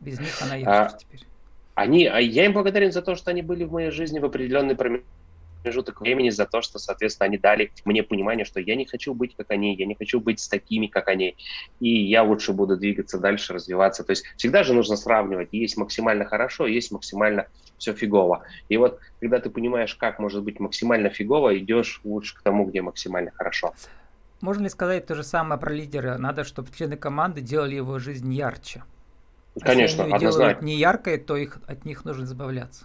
Без 0.00 0.20
них 0.20 0.40
она 0.42 0.54
ярче 0.54 0.94
а, 0.94 0.98
теперь. 0.98 1.26
Они, 1.74 2.06
а 2.06 2.18
я 2.18 2.44
им 2.46 2.52
благодарен 2.52 2.92
за 2.92 3.02
то, 3.02 3.16
что 3.16 3.30
они 3.30 3.42
были 3.42 3.64
в 3.64 3.72
моей 3.72 3.90
жизни 3.90 4.18
в 4.18 4.24
определенный 4.24 4.76
промежуток 4.76 5.15
промежуток 5.62 6.00
времени 6.00 6.30
за 6.30 6.46
то, 6.46 6.62
что, 6.62 6.78
соответственно, 6.78 7.26
они 7.26 7.38
дали 7.38 7.72
мне 7.84 8.02
понимание, 8.02 8.44
что 8.44 8.60
я 8.60 8.74
не 8.76 8.86
хочу 8.86 9.14
быть 9.14 9.34
как 9.36 9.50
они, 9.50 9.74
я 9.74 9.86
не 9.86 9.94
хочу 9.94 10.20
быть 10.20 10.40
с 10.40 10.48
такими, 10.48 10.86
как 10.86 11.08
они, 11.08 11.36
и 11.80 11.88
я 11.88 12.22
лучше 12.22 12.52
буду 12.52 12.76
двигаться 12.76 13.18
дальше, 13.18 13.52
развиваться. 13.52 14.04
То 14.04 14.12
есть 14.12 14.24
всегда 14.36 14.62
же 14.62 14.74
нужно 14.74 14.96
сравнивать. 14.96 15.48
Есть 15.52 15.76
максимально 15.76 16.24
хорошо, 16.24 16.66
есть 16.66 16.92
максимально 16.92 17.46
все 17.78 17.92
фигово. 17.92 18.44
И 18.68 18.76
вот 18.76 19.00
когда 19.20 19.38
ты 19.38 19.50
понимаешь, 19.50 19.94
как 19.94 20.18
может 20.18 20.42
быть 20.42 20.60
максимально 20.60 21.10
фигово, 21.10 21.58
идешь 21.58 22.00
лучше 22.04 22.36
к 22.36 22.42
тому, 22.42 22.64
где 22.66 22.82
максимально 22.82 23.30
хорошо. 23.32 23.74
Можно 24.40 24.64
ли 24.64 24.68
сказать 24.68 25.06
то 25.06 25.14
же 25.14 25.24
самое 25.24 25.60
про 25.60 25.72
лидера? 25.72 26.18
Надо, 26.18 26.44
чтобы 26.44 26.70
члены 26.76 26.96
команды 26.96 27.40
делали 27.40 27.74
его 27.74 27.98
жизнь 27.98 28.32
ярче. 28.32 28.84
Конечно, 29.60 30.02
Если 30.02 30.02
они 30.02 30.12
однозначно. 30.12 30.38
делают 30.38 30.62
не 30.62 30.76
яркой, 30.76 31.18
то 31.18 31.36
их, 31.36 31.58
от 31.66 31.84
них 31.86 32.04
нужно 32.04 32.24
избавляться. 32.24 32.84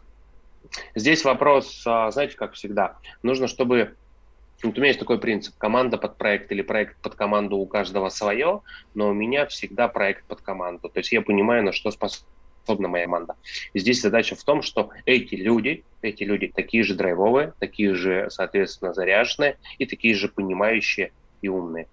Здесь 0.96 1.24
вопрос, 1.24 1.84
а, 1.86 2.12
знаете, 2.12 2.36
как 2.36 2.54
всегда, 2.54 2.98
нужно, 3.24 3.48
чтобы 3.48 3.96
вот 4.64 4.78
у 4.78 4.80
меня 4.80 4.90
есть 4.90 5.00
такой 5.00 5.20
принцип. 5.20 5.58
Команда 5.58 5.98
под 5.98 6.18
проект 6.18 6.52
или 6.52 6.62
проект 6.62 6.98
под 7.02 7.16
команду 7.16 7.58
у 7.58 7.66
каждого 7.66 8.10
свое, 8.10 8.62
но 8.94 9.10
у 9.10 9.14
меня 9.14 9.48
всегда 9.48 9.88
проект 9.88 10.26
под 10.26 10.42
команду. 10.42 10.90
То 10.90 11.00
есть 11.00 11.12
я 11.12 11.22
понимаю, 11.22 11.64
на 11.64 11.72
что 11.72 11.90
способна 11.92 12.88
моя 12.88 13.06
команда. 13.06 13.36
И 13.74 13.80
здесь 13.80 14.02
задача 14.02 14.36
в 14.36 14.44
том, 14.44 14.62
что 14.62 14.92
эти 15.06 15.36
люди, 15.36 15.84
эти 16.02 16.24
люди 16.24 16.48
такие 16.48 16.84
же 16.84 16.94
драйвовые, 16.94 17.54
такие 17.60 17.96
же, 17.96 18.28
соответственно, 18.30 18.94
заряженные 18.94 19.58
и 19.80 19.86
такие 19.86 20.14
же 20.14 20.28
понимающие 20.28 21.12
и 21.42 21.48
умные. 21.48 21.88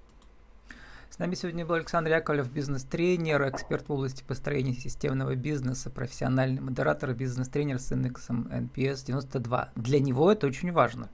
С 1.10 1.18
нами 1.18 1.34
сегодня 1.34 1.66
был 1.66 1.74
Александр 1.74 2.10
Яковлев, 2.10 2.50
бизнес-тренер, 2.50 3.48
эксперт 3.48 3.88
в 3.88 3.92
области 3.92 4.22
построения 4.22 4.74
системного 4.74 5.34
бизнеса, 5.34 5.90
профессиональный 5.90 6.60
модератор, 6.60 7.12
бизнес-тренер 7.12 7.80
с 7.80 7.90
индексом 7.90 8.48
NPS 8.52 9.06
92. 9.06 9.70
Для 9.74 10.00
него 10.00 10.30
это 10.30 10.46
очень 10.46 10.70
важно. 10.70 11.08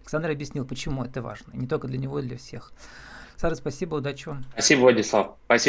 Александр 0.00 0.30
объяснил, 0.30 0.66
почему 0.66 1.04
это 1.04 1.22
важно. 1.22 1.52
Не 1.54 1.66
только 1.66 1.86
для 1.86 1.98
него, 1.98 2.18
и 2.18 2.22
для 2.22 2.36
всех. 2.36 2.72
Сара, 3.36 3.54
спасибо, 3.54 3.96
удачи 3.96 4.28
вам. 4.28 4.44
Спасибо, 4.52 4.80
Владислав. 4.80 5.36
Спасибо. 5.44 5.64